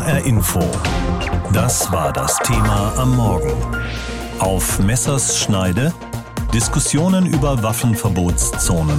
HR 0.00 0.24
Info. 0.24 0.60
Das 1.52 1.92
war 1.92 2.10
das 2.10 2.38
Thema 2.38 2.94
am 2.96 3.16
Morgen. 3.16 3.52
Auf 4.38 4.78
Messers 4.78 5.38
Schneide 5.38 5.92
Diskussionen 6.54 7.26
über 7.26 7.62
Waffenverbotszonen. 7.62 8.98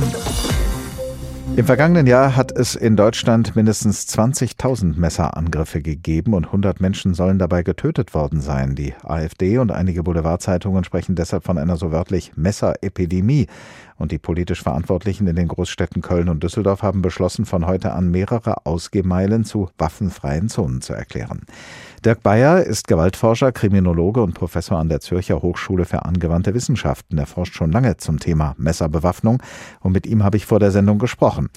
Im 1.55 1.65
vergangenen 1.65 2.05
Jahr 2.05 2.35
hat 2.35 2.51
es 2.51 2.75
in 2.75 2.95
Deutschland 2.95 3.55
mindestens 3.55 4.07
20.000 4.15 4.97
Messerangriffe 4.97 5.81
gegeben 5.81 6.35
und 6.35 6.45
100 6.45 6.79
Menschen 6.79 7.15
sollen 7.15 7.39
dabei 7.39 7.63
getötet 7.63 8.13
worden 8.13 8.39
sein. 8.39 8.75
Die 8.75 8.93
AfD 9.03 9.57
und 9.57 9.71
einige 9.71 10.03
Boulevardzeitungen 10.03 10.83
sprechen 10.83 11.15
deshalb 11.15 11.43
von 11.43 11.57
einer 11.57 11.77
so 11.77 11.91
wörtlich 11.91 12.31
Messerepidemie. 12.35 13.47
Und 14.01 14.11
die 14.11 14.17
politisch 14.17 14.63
Verantwortlichen 14.63 15.27
in 15.27 15.35
den 15.35 15.47
Großstädten 15.47 16.01
Köln 16.01 16.27
und 16.27 16.41
Düsseldorf 16.41 16.81
haben 16.81 17.03
beschlossen, 17.03 17.45
von 17.45 17.67
heute 17.67 17.93
an 17.93 18.09
mehrere 18.09 18.65
Ausgehmeilen 18.65 19.45
zu 19.45 19.69
waffenfreien 19.77 20.49
Zonen 20.49 20.81
zu 20.81 20.93
erklären. 20.93 21.41
Dirk 22.03 22.23
Bayer 22.23 22.63
ist 22.63 22.87
Gewaltforscher, 22.87 23.51
Kriminologe 23.51 24.23
und 24.23 24.33
Professor 24.33 24.79
an 24.79 24.89
der 24.89 25.01
Zürcher 25.01 25.43
Hochschule 25.43 25.85
für 25.85 26.03
angewandte 26.03 26.55
Wissenschaften. 26.55 27.19
Er 27.19 27.27
forscht 27.27 27.53
schon 27.53 27.71
lange 27.71 27.97
zum 27.97 28.19
Thema 28.19 28.55
Messerbewaffnung 28.57 29.43
und 29.81 29.91
mit 29.91 30.07
ihm 30.07 30.23
habe 30.23 30.37
ich 30.37 30.47
vor 30.47 30.59
der 30.59 30.71
Sendung 30.71 30.97
gesprochen. 30.97 31.49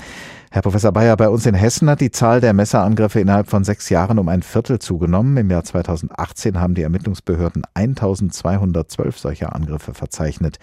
Herr 0.54 0.62
Professor 0.62 0.92
Bayer, 0.92 1.16
bei 1.16 1.28
uns 1.28 1.46
in 1.46 1.54
Hessen 1.56 1.90
hat 1.90 2.00
die 2.00 2.12
Zahl 2.12 2.40
der 2.40 2.52
Messerangriffe 2.52 3.18
innerhalb 3.18 3.48
von 3.48 3.64
sechs 3.64 3.88
Jahren 3.88 4.20
um 4.20 4.28
ein 4.28 4.44
Viertel 4.44 4.78
zugenommen. 4.78 5.36
Im 5.36 5.50
Jahr 5.50 5.64
2018 5.64 6.60
haben 6.60 6.76
die 6.76 6.82
Ermittlungsbehörden 6.82 7.64
1212 7.74 9.18
solcher 9.18 9.52
Angriffe 9.52 9.94
verzeichnet. 9.94 10.60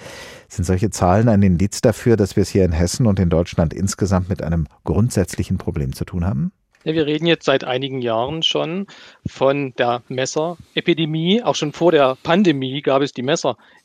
Sind 0.47 0.63
solche 0.63 0.91
Zahlen 0.91 1.27
ein 1.27 1.43
Indiz 1.43 1.81
dafür, 1.81 2.15
dass 2.15 2.37
wir 2.37 2.43
es 2.43 2.49
hier 2.49 2.63
in 2.63 2.71
Hessen 2.71 3.05
und 3.05 3.19
in 3.19 3.29
Deutschland 3.29 3.73
insgesamt 3.73 4.29
mit 4.29 4.41
einem 4.41 4.67
grundsätzlichen 4.85 5.57
Problem 5.57 5.91
zu 5.91 6.05
tun 6.05 6.23
haben? 6.23 6.53
Wir 6.83 7.05
reden 7.05 7.25
jetzt 7.25 7.45
seit 7.45 7.65
einigen 7.65 8.01
Jahren 8.01 8.43
schon 8.43 8.87
von 9.27 9.73
der 9.77 10.03
Messerepidemie. 10.07 11.43
Auch 11.43 11.55
schon 11.55 11.73
vor 11.73 11.91
der 11.91 12.17
Pandemie 12.23 12.81
gab 12.81 13.01
es 13.01 13.11
die 13.11 13.23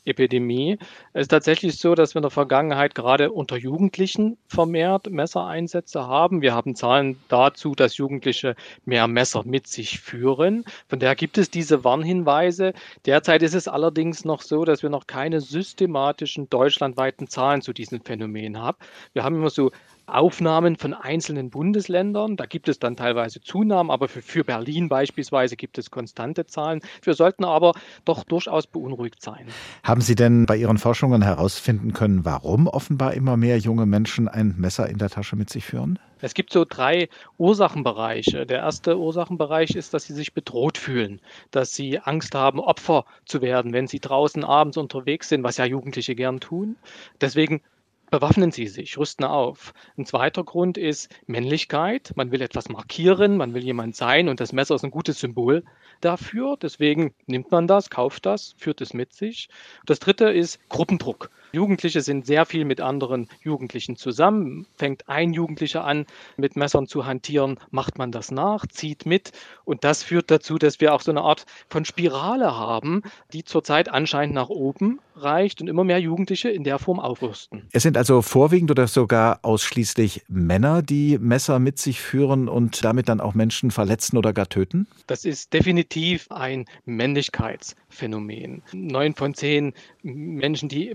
Messerepidemie. 0.07 0.77
Es 1.13 1.23
ist 1.23 1.27
tatsächlich 1.29 1.77
so, 1.77 1.93
dass 1.95 2.15
wir 2.15 2.19
in 2.19 2.23
der 2.23 2.31
Vergangenheit 2.31 2.95
gerade 2.95 3.31
unter 3.31 3.57
Jugendlichen 3.57 4.37
vermehrt 4.47 5.09
Messereinsätze 5.09 6.07
haben. 6.07 6.41
Wir 6.41 6.53
haben 6.53 6.75
Zahlen 6.75 7.17
dazu, 7.27 7.75
dass 7.75 7.97
Jugendliche 7.97 8.55
mehr 8.85 9.07
Messer 9.07 9.43
mit 9.45 9.67
sich 9.67 9.99
führen. 9.99 10.63
Von 10.87 10.99
daher 10.99 11.15
gibt 11.15 11.37
es 11.37 11.49
diese 11.49 11.83
Warnhinweise. 11.83 12.73
Derzeit 13.05 13.43
ist 13.43 13.55
es 13.55 13.67
allerdings 13.67 14.25
noch 14.25 14.41
so, 14.41 14.65
dass 14.65 14.81
wir 14.81 14.89
noch 14.89 15.07
keine 15.07 15.41
systematischen 15.41 16.49
deutschlandweiten 16.49 17.27
Zahlen 17.27 17.61
zu 17.61 17.73
diesen 17.73 18.01
Phänomenen 18.01 18.61
haben. 18.61 18.77
Wir 19.13 19.23
haben 19.23 19.35
immer 19.35 19.49
so 19.49 19.71
Aufnahmen 20.07 20.77
von 20.77 20.93
einzelnen 20.93 21.49
Bundesländern. 21.49 22.37
Da 22.37 22.45
gibt 22.45 22.69
es 22.69 22.79
dann 22.79 22.95
teilweise 22.95 23.41
Zunahmen, 23.41 23.91
aber 23.91 24.07
für, 24.07 24.21
für 24.21 24.43
Berlin 24.43 24.89
beispielsweise 24.89 25.55
gibt 25.55 25.77
es 25.77 25.91
konstante 25.91 26.45
Zahlen. 26.45 26.81
Wir 27.03 27.13
sollten 27.13 27.43
aber 27.43 27.73
doch 28.05 28.23
durchaus 28.23 28.67
beunruhigt 28.67 29.21
sein. 29.21 29.47
Haben 29.83 30.01
Sie 30.01 30.15
denn 30.15 30.45
bei 30.45 30.55
Ihren 30.55 30.77
Forschungen 30.77 31.21
herausfinden 31.21 31.93
können, 31.93 32.25
warum 32.25 32.67
offenbar 32.67 33.13
immer 33.13 33.37
mehr 33.37 33.57
junge 33.57 33.85
Menschen 33.85 34.27
ein 34.27 34.55
Messer 34.57 34.89
in 34.89 34.97
der 34.97 35.09
Tasche 35.09 35.35
mit 35.35 35.49
sich 35.49 35.65
führen? 35.65 35.99
Es 36.19 36.33
gibt 36.33 36.51
so 36.51 36.65
drei 36.67 37.09
Ursachenbereiche. 37.37 38.45
Der 38.45 38.59
erste 38.59 38.97
Ursachenbereich 38.97 39.75
ist, 39.75 39.93
dass 39.93 40.05
sie 40.05 40.13
sich 40.13 40.33
bedroht 40.33 40.77
fühlen, 40.77 41.21
dass 41.51 41.75
sie 41.75 41.99
Angst 41.99 42.33
haben, 42.33 42.59
Opfer 42.59 43.05
zu 43.25 43.41
werden, 43.41 43.73
wenn 43.73 43.87
sie 43.87 43.99
draußen 43.99 44.43
abends 44.43 44.77
unterwegs 44.77 45.29
sind, 45.29 45.43
was 45.43 45.57
ja 45.57 45.65
Jugendliche 45.65 46.15
gern 46.15 46.39
tun. 46.39 46.75
Deswegen 47.21 47.61
bewaffnen 48.09 48.51
sie 48.51 48.67
sich, 48.67 48.97
rüsten 48.97 49.25
auf. 49.25 49.73
Ein 49.97 50.05
zweiter 50.05 50.43
Grund 50.43 50.77
ist 50.77 51.09
Männlichkeit. 51.25 52.13
Man 52.15 52.31
will 52.31 52.41
etwas 52.41 52.69
markieren, 52.69 53.37
man 53.37 53.53
will 53.53 53.63
jemand 53.63 53.95
sein 53.95 54.29
und 54.29 54.39
das 54.39 54.53
Messer 54.53 54.75
ist 54.75 54.83
ein 54.83 54.91
gutes 54.91 55.19
Symbol 55.19 55.63
dafür. 56.01 56.57
Deswegen 56.61 57.13
nimmt 57.25 57.51
man 57.51 57.67
das, 57.67 57.89
kauft 57.89 58.25
das, 58.25 58.55
führt 58.57 58.81
es 58.81 58.93
mit 58.93 59.13
sich. 59.13 59.49
Das 59.85 59.99
dritte 59.99 60.29
ist 60.29 60.59
Gruppendruck. 60.69 61.29
Jugendliche 61.51 62.01
sind 62.01 62.25
sehr 62.25 62.45
viel 62.45 62.65
mit 62.65 62.81
anderen 62.81 63.27
Jugendlichen 63.41 63.95
zusammen. 63.95 64.65
Fängt 64.75 65.07
ein 65.09 65.33
Jugendlicher 65.33 65.83
an, 65.83 66.05
mit 66.37 66.55
Messern 66.55 66.87
zu 66.87 67.05
hantieren, 67.05 67.59
macht 67.71 67.97
man 67.97 68.11
das 68.11 68.31
nach, 68.31 68.65
zieht 68.67 69.05
mit. 69.05 69.31
Und 69.65 69.83
das 69.83 70.03
führt 70.03 70.31
dazu, 70.31 70.57
dass 70.57 70.79
wir 70.79 70.93
auch 70.93 71.01
so 71.01 71.11
eine 71.11 71.21
Art 71.21 71.45
von 71.69 71.85
Spirale 71.85 72.55
haben, 72.55 73.03
die 73.33 73.43
zurzeit 73.43 73.89
anscheinend 73.89 74.35
nach 74.35 74.49
oben 74.49 74.99
reicht 75.15 75.61
und 75.61 75.67
immer 75.67 75.83
mehr 75.83 75.99
Jugendliche 75.99 76.49
in 76.49 76.63
der 76.63 76.79
Form 76.79 76.99
aufrüsten. 76.99 77.67
Es 77.71 77.83
sind 77.83 77.97
also 77.97 78.21
vorwiegend 78.21 78.71
oder 78.71 78.87
sogar 78.87 79.39
ausschließlich 79.41 80.23
Männer, 80.27 80.81
die 80.81 81.17
Messer 81.17 81.59
mit 81.59 81.79
sich 81.79 82.01
führen 82.01 82.47
und 82.47 82.83
damit 82.83 83.09
dann 83.09 83.19
auch 83.19 83.33
Menschen 83.33 83.71
verletzen 83.71 84.17
oder 84.17 84.33
gar 84.33 84.49
töten? 84.49 84.87
Das 85.07 85.25
ist 85.25 85.53
definitiv 85.53 86.27
ein 86.31 86.65
Männlichkeitsphänomen. 86.85 88.61
Neun 88.73 89.15
von 89.15 89.33
zehn 89.33 89.73
Menschen, 90.03 90.69
die 90.69 90.93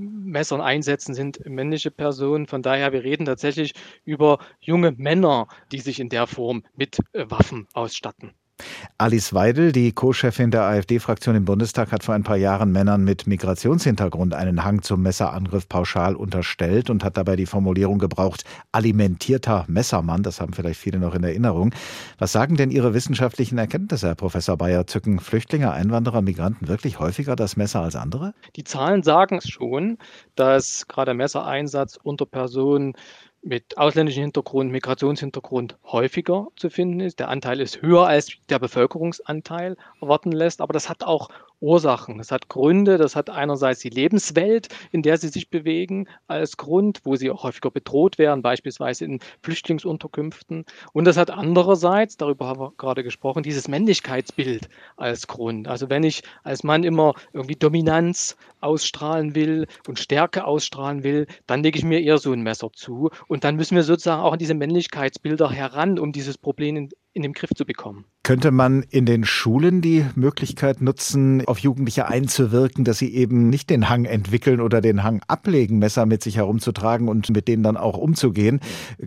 Messern 0.53 0.61
einsetzen, 0.61 1.15
sind 1.15 1.47
männliche 1.47 1.91
Personen. 1.91 2.47
Von 2.47 2.63
daher, 2.63 2.93
wir 2.93 3.05
reden 3.05 3.25
tatsächlich 3.25 3.73
über 4.05 4.39
junge 4.61 4.93
Männer, 4.93 5.49
die 5.71 5.81
sich 5.81 5.99
in 5.99 6.11
der 6.11 6.27
Form 6.27 6.63
mit 6.77 6.99
äh, 7.13 7.25
Waffen 7.31 7.67
ausstatten. 7.73 8.35
Alice 8.99 9.34
Weidel, 9.34 9.73
die 9.73 9.93
Co-Chefin 9.93 10.50
der 10.50 10.62
AfD-Fraktion 10.62 11.34
im 11.34 11.45
Bundestag, 11.45 11.93
hat 11.93 12.05
vor 12.05 12.15
ein 12.15 12.23
paar 12.23 12.37
Jahren 12.37 12.73
Männern 12.73 13.05
mit 13.05 13.27
Migrationshintergrund 13.27 14.34
einen 14.34 14.65
Hang 14.65 14.83
zum 14.83 15.03
Messerangriff 15.03 15.69
pauschal 15.69 16.15
unterstellt 16.17 16.91
und 16.91 17.05
hat 17.05 17.17
dabei 17.17 17.37
die 17.37 17.47
Formulierung 17.47 17.99
gebraucht, 17.99 18.45
alimentierter 18.73 19.65
Messermann. 19.69 20.23
Das 20.23 20.41
haben 20.41 20.53
vielleicht 20.53 20.81
viele 20.81 20.99
noch 20.99 21.15
in 21.15 21.25
Erinnerung. 21.25 21.75
Was 22.19 22.33
sagen 22.33 22.56
denn 22.56 22.71
Ihre 22.71 22.95
wissenschaftlichen 22.95 23.59
Erkenntnisse, 23.59 24.09
Herr 24.09 24.15
Professor 24.15 24.56
Bayer? 24.56 24.87
Zücken 24.87 25.21
Flüchtlinge, 25.21 25.73
Einwanderer, 25.73 26.23
Migranten 26.23 26.69
wirklich 26.69 26.99
häufiger 26.99 27.37
das 27.37 27.56
Messer 27.56 27.81
als 27.81 27.97
andere? 27.97 28.34
Die 28.56 28.65
Zahlen 28.65 29.03
sagen 29.03 29.39
es 29.39 29.49
schon, 29.49 29.99
dass 30.37 30.87
gerade 30.89 31.15
Messereinsatz 31.15 31.99
unter 32.03 32.27
Personen 32.27 32.94
mit 33.43 33.77
ausländischem 33.77 34.23
Hintergrund, 34.23 34.71
Migrationshintergrund 34.71 35.77
häufiger 35.85 36.49
zu 36.57 36.71
finden 36.71 37.01
ist. 37.01 37.19
Der 37.19 37.29
Anteil 37.29 37.61
ist 37.61 37.83
höher 37.83 38.07
als 38.07 38.33
der 38.49 38.59
Bevölkerungsanteil 38.59 39.77
erwarten 40.01 40.33
lässt, 40.33 40.61
aber 40.61 40.73
das 40.73 40.89
hat 40.89 41.03
auch 41.05 41.29
Ursachen. 41.62 42.19
Das 42.19 42.31
hat 42.31 42.49
Gründe. 42.49 42.99
Das 42.99 43.17
hat 43.17 43.31
einerseits 43.31 43.81
die 43.81 43.89
Lebenswelt, 43.89 44.69
in 44.91 45.03
der 45.03 45.17
sie 45.17 45.28
sich 45.28 45.49
bewegen, 45.49 46.09
als 46.27 46.56
Grund, 46.56 47.00
wo 47.05 47.17
sie 47.17 47.31
auch 47.31 47.45
häufiger 47.45 47.71
bedroht 47.71 48.19
werden, 48.19 48.43
beispielsweise 48.43 49.05
in 49.05 49.21
Flüchtlingsunterkünften. 49.43 50.65
Und 50.93 51.05
das 51.05 51.17
hat 51.17 51.31
andererseits, 51.31 52.17
darüber 52.17 52.47
haben 52.47 52.61
wir 52.61 52.73
gerade 52.77 53.05
gesprochen, 53.05 53.43
dieses 53.43 53.69
Männlichkeitsbild 53.69 54.69
als 54.97 55.27
Grund. 55.28 55.69
Also 55.69 55.89
wenn 55.89 56.03
ich 56.03 56.23
als 56.43 56.65
Mann 56.65 56.84
immer 56.84 57.15
irgendwie 57.33 57.56
Dominanz 57.56 58.37
ausstrahlen 58.61 59.34
will 59.34 59.67
und 59.87 59.99
Stärke 59.99 60.44
ausstrahlen 60.44 61.05
will, 61.05 61.27
dann 61.47 61.62
lege 61.62 61.79
ich 61.79 61.84
mir 61.84 62.00
eher 62.00 62.19
so 62.19 62.33
ein 62.33 62.43
Messer 62.43 62.73
zu. 62.73 63.11
Und 63.29 63.44
dann 63.44 63.56
müssen 63.56 63.77
wir 63.77 63.84
sozusagen 63.84 64.23
auch 64.23 64.33
an 64.33 64.39
diese 64.39 64.55
Männlichkeitsbilder 64.55 65.50
heran, 65.50 65.99
um 65.99 66.12
dieses 66.12 66.39
Problem 66.39 66.89
in, 67.12 67.23
den 67.23 67.33
Griff 67.33 67.50
zu 67.55 67.65
bekommen. 67.65 68.05
Könnte 68.23 68.50
man 68.50 68.83
in 68.83 69.06
den 69.06 69.25
Schulen 69.25 69.81
die 69.81 70.05
Möglichkeit 70.15 70.81
nutzen, 70.81 71.47
auf 71.47 71.59
Jugendliche 71.59 72.06
einzuwirken, 72.06 72.84
dass 72.84 72.99
sie 72.99 73.15
eben 73.15 73.49
nicht 73.50 73.71
den 73.71 73.89
Hang 73.89 74.05
entwickeln 74.05 74.61
oder 74.61 74.81
den 74.81 75.03
Hang 75.03 75.23
ablegen, 75.28 75.78
Messer 75.78 76.06
mit 76.06 76.23
sich 76.23 76.37
herumzutragen 76.37 77.09
und 77.09 77.31
mit 77.31 77.49
denen 77.49 77.62
dann 77.62 77.77
auch 77.77 77.99
umzugehen? 77.99 78.61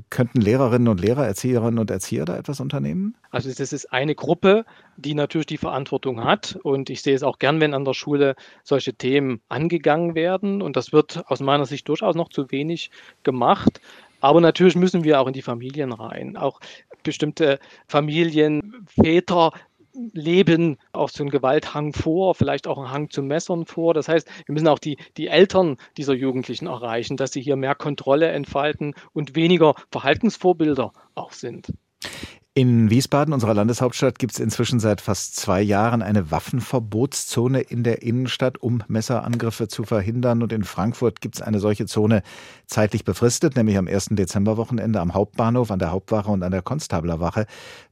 Könnten 0.10 0.42
Lehrerinnen 0.42 0.88
und 0.88 1.02
Lehrer, 1.02 1.26
Erzieherinnen 1.26 1.80
und 1.80 1.90
Erzieher 1.92 2.26
da 2.26 2.38
etwas 2.38 2.60
unternehmen? 2.60 3.16
Also 3.32 3.50
das 3.52 3.74
ist 3.74 3.92
eine 3.92 4.16
Gruppe, 4.16 4.66
die 4.98 5.14
natürlich 5.14 5.48
die 5.48 5.58
Verantwortung 5.58 6.24
hat. 6.24 6.58
Und 6.64 6.90
ich 6.90 7.02
sehe 7.02 7.16
es 7.16 7.24
auch 7.24 7.40
gern, 7.40 7.60
wenn 7.60 7.74
an 7.74 7.86
der 7.86 7.94
Schule 7.94 8.36
solche 8.64 8.94
Themen 8.94 9.42
angegangen 9.50 10.16
werden. 10.16 10.62
Und 10.62 10.76
das 10.76 10.94
wird 10.94 11.24
aus 11.28 11.40
meiner 11.40 11.66
Sicht 11.66 11.88
durchaus 11.90 12.16
noch 12.16 12.30
zu 12.30 12.52
wenig 12.52 12.92
gemacht. 13.24 13.82
Aber 14.26 14.42
natürlich 14.42 14.76
müssen 14.76 15.04
wir 15.04 15.22
auch 15.22 15.28
in 15.28 15.34
die 15.34 15.44
Familien 15.44 15.92
rein. 15.92 16.36
Auch 16.36 16.60
bestimmte 17.04 17.60
Familien, 17.88 18.84
Väter 18.88 19.52
leben 20.14 20.78
auch 20.94 21.10
so 21.10 21.22
einen 21.22 21.30
Gewalthang 21.30 21.94
vor, 21.94 22.34
vielleicht 22.34 22.66
auch 22.66 22.80
einen 22.80 22.90
Hang 22.90 23.12
zu 23.12 23.22
Messern 23.22 23.68
vor. 23.68 23.94
Das 23.94 24.08
heißt, 24.08 24.28
wir 24.48 24.54
müssen 24.54 24.68
auch 24.68 24.80
die, 24.80 24.98
die 25.18 25.28
Eltern 25.28 25.78
dieser 25.96 26.16
Jugendlichen 26.16 26.66
erreichen, 26.66 27.18
dass 27.18 27.34
sie 27.34 27.42
hier 27.42 27.56
mehr 27.56 27.76
Kontrolle 27.76 28.30
entfalten 28.30 28.96
und 29.14 29.36
weniger 29.36 29.76
Verhaltensvorbilder 29.92 30.92
auch 31.14 31.32
sind. 31.32 31.72
In 32.58 32.90
Wiesbaden, 32.90 33.34
unserer 33.34 33.54
Landeshauptstadt, 33.54 34.18
gibt 34.18 34.32
es 34.32 34.40
inzwischen 34.40 34.80
seit 34.80 35.02
fast 35.02 35.36
zwei 35.36 35.62
Jahren 35.62 36.02
eine 36.02 36.32
Waffenverbotszone 36.32 37.60
in 37.60 37.84
der 37.84 38.02
Innenstadt, 38.02 38.60
um 38.60 38.82
Messerangriffe 38.88 39.68
zu 39.68 39.84
verhindern. 39.84 40.42
Und 40.42 40.54
in 40.54 40.64
Frankfurt 40.64 41.20
gibt 41.20 41.36
es 41.36 41.42
eine 41.42 41.60
solche 41.60 41.86
Zone 41.86 42.24
zeitlich 42.66 43.04
befristet, 43.04 43.58
nämlich 43.58 43.78
am 43.78 43.90
1. 43.90 44.12
Dezemberwochenende 44.12 45.02
am 45.02 45.14
Hauptbahnhof, 45.14 45.70
an 45.70 45.80
der 45.80 45.92
Hauptwache 45.92 46.32
und 46.32 46.44
an 46.44 46.52
der 46.54 46.62
Konstablerwache. 46.62 47.46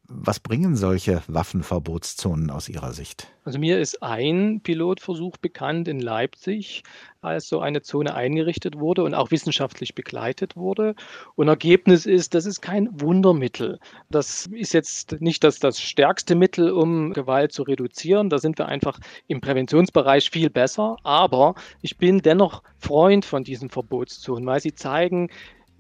Was 0.09 0.41
bringen 0.41 0.75
solche 0.75 1.23
Waffenverbotszonen 1.27 2.49
aus 2.49 2.67
Ihrer 2.67 2.91
Sicht? 2.91 3.27
Also 3.45 3.57
mir 3.57 3.79
ist 3.79 4.03
ein 4.03 4.59
Pilotversuch 4.61 5.37
bekannt 5.37 5.87
in 5.87 6.01
Leipzig, 6.01 6.83
als 7.21 7.47
so 7.47 7.61
eine 7.61 7.83
Zone 7.83 8.13
eingerichtet 8.13 8.77
wurde 8.77 9.03
und 9.03 9.13
auch 9.13 9.31
wissenschaftlich 9.31 9.95
begleitet 9.95 10.57
wurde. 10.57 10.95
Und 11.35 11.47
Ergebnis 11.47 12.05
ist, 12.05 12.33
das 12.35 12.45
ist 12.45 12.61
kein 12.61 12.89
Wundermittel. 12.99 13.79
Das 14.09 14.47
ist 14.47 14.73
jetzt 14.73 15.21
nicht 15.21 15.41
das, 15.45 15.59
das 15.59 15.79
stärkste 15.79 16.35
Mittel, 16.35 16.71
um 16.71 17.13
Gewalt 17.13 17.53
zu 17.53 17.63
reduzieren. 17.63 18.29
Da 18.29 18.39
sind 18.39 18.57
wir 18.57 18.67
einfach 18.67 18.99
im 19.27 19.39
Präventionsbereich 19.39 20.29
viel 20.29 20.49
besser. 20.49 20.97
Aber 21.03 21.55
ich 21.81 21.97
bin 21.97 22.19
dennoch 22.19 22.61
Freund 22.77 23.23
von 23.23 23.45
diesen 23.45 23.69
Verbotszonen, 23.69 24.45
weil 24.45 24.59
sie 24.59 24.75
zeigen, 24.75 25.29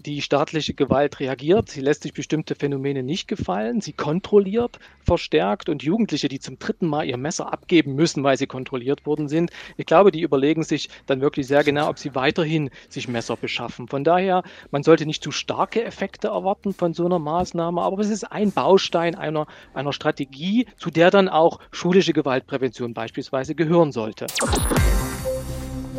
die 0.05 0.21
staatliche 0.21 0.73
Gewalt 0.73 1.19
reagiert, 1.19 1.69
sie 1.69 1.81
lässt 1.81 2.03
sich 2.03 2.13
bestimmte 2.13 2.55
Phänomene 2.55 3.03
nicht 3.03 3.27
gefallen, 3.27 3.81
sie 3.81 3.93
kontrolliert 3.93 4.79
verstärkt 5.01 5.69
und 5.69 5.83
Jugendliche, 5.83 6.27
die 6.27 6.39
zum 6.39 6.59
dritten 6.59 6.87
Mal 6.87 7.05
ihr 7.05 7.17
Messer 7.17 7.51
abgeben 7.51 7.95
müssen, 7.95 8.23
weil 8.23 8.37
sie 8.37 8.47
kontrolliert 8.47 9.05
worden 9.05 9.27
sind, 9.27 9.51
ich 9.77 9.85
glaube, 9.85 10.11
die 10.11 10.21
überlegen 10.21 10.63
sich 10.63 10.89
dann 11.05 11.21
wirklich 11.21 11.47
sehr 11.47 11.63
genau, 11.63 11.89
ob 11.89 11.99
sie 11.99 12.15
weiterhin 12.15 12.69
sich 12.89 13.07
Messer 13.07 13.35
beschaffen. 13.35 13.87
Von 13.87 14.03
daher, 14.03 14.43
man 14.71 14.83
sollte 14.83 15.05
nicht 15.05 15.23
zu 15.23 15.31
starke 15.31 15.83
Effekte 15.83 16.27
erwarten 16.27 16.73
von 16.73 16.93
so 16.93 17.05
einer 17.05 17.19
Maßnahme, 17.19 17.81
aber 17.81 17.99
es 17.99 18.09
ist 18.09 18.25
ein 18.25 18.51
Baustein 18.51 19.15
einer, 19.15 19.47
einer 19.73 19.93
Strategie, 19.93 20.67
zu 20.77 20.89
der 20.89 21.11
dann 21.11 21.29
auch 21.29 21.59
schulische 21.71 22.13
Gewaltprävention 22.13 22.93
beispielsweise 22.93 23.55
gehören 23.55 23.91
sollte. 23.91 24.27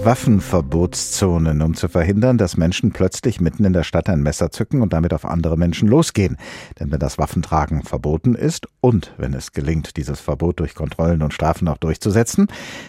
Waffenverbotszonen, 0.04 1.62
um 1.62 1.74
zu 1.74 1.88
verhindern, 1.88 2.36
dass 2.36 2.56
Menschen 2.56 2.92
plötzlich 2.92 3.40
mitten 3.40 3.64
in 3.64 3.72
der 3.72 3.84
Stadt 3.84 4.08
ein 4.08 4.22
Messer 4.22 4.50
zücken 4.50 4.82
und 4.82 4.92
damit 4.92 5.14
auf 5.14 5.24
andere 5.24 5.56
Menschen 5.56 5.88
losgehen. 5.88 6.36
Denn 6.78 6.92
wenn 6.92 6.98
das 6.98 7.16
Waffentragen 7.16 7.82
verboten 7.82 8.34
ist 8.34 8.68
und 8.80 9.14
wenn 9.16 9.32
es 9.32 9.52
gelingt, 9.52 9.96
dieses 9.96 10.20
Verbot 10.20 10.60
durch 10.60 10.74
Kontrollen 10.74 11.22
und 11.22 11.32
Strafen 11.32 11.68
auch 11.68 11.78
durchzusetzen, 11.78 12.48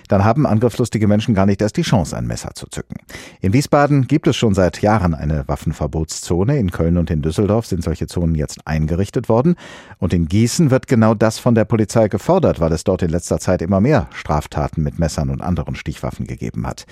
dann 0.10 0.26
haben 0.26 0.46
angriffslustige 0.46 1.08
Menschen 1.08 1.36
gar 1.36 1.46
nicht 1.46 1.62
erst 1.62 1.78
die 1.78 1.84
Chance, 1.84 2.18
ein 2.18 2.28
Messer 2.28 2.52
zu 2.54 2.68
zücken. 2.68 2.98
In 3.40 3.54
Wiesbaden 3.54 4.08
gibt 4.08 4.28
es 4.28 4.36
schon 4.36 4.54
seit 4.54 4.82
Jahren 4.82 5.14
eine 5.14 5.48
Waffenverbotszone. 5.48 6.58
In 6.58 6.72
Köln 6.72 6.98
und 6.98 7.10
in 7.10 7.22
Düsseldorf 7.22 7.66
sind 7.66 7.84
solche 7.84 8.08
Zonen 8.08 8.36
jetzt 8.36 8.68
eingerichtet 8.68 9.30
worden. 9.30 9.56
Und 10.00 10.14
in 10.14 10.28
Gießen 10.28 10.70
wird 10.70 10.88
genau 10.88 11.14
das 11.14 11.40
von 11.40 11.56
der 11.56 11.66
Polizei 11.66 12.10
gefordert, 12.10 12.60
weil 12.60 12.74
es 12.74 12.84
dort 12.84 13.02
in 13.02 13.10
letzter 13.10 13.40
Zeit 13.40 13.62
immer 13.62 13.80
mehr 13.80 14.10
Straftaten 14.14 14.84
mit 14.84 15.00
Messern 15.00 15.30
und 15.30 15.42
anderen 15.42 15.76
Stichwaffen 15.76 16.28
gegeben 16.28 16.68
hat. 16.68 16.86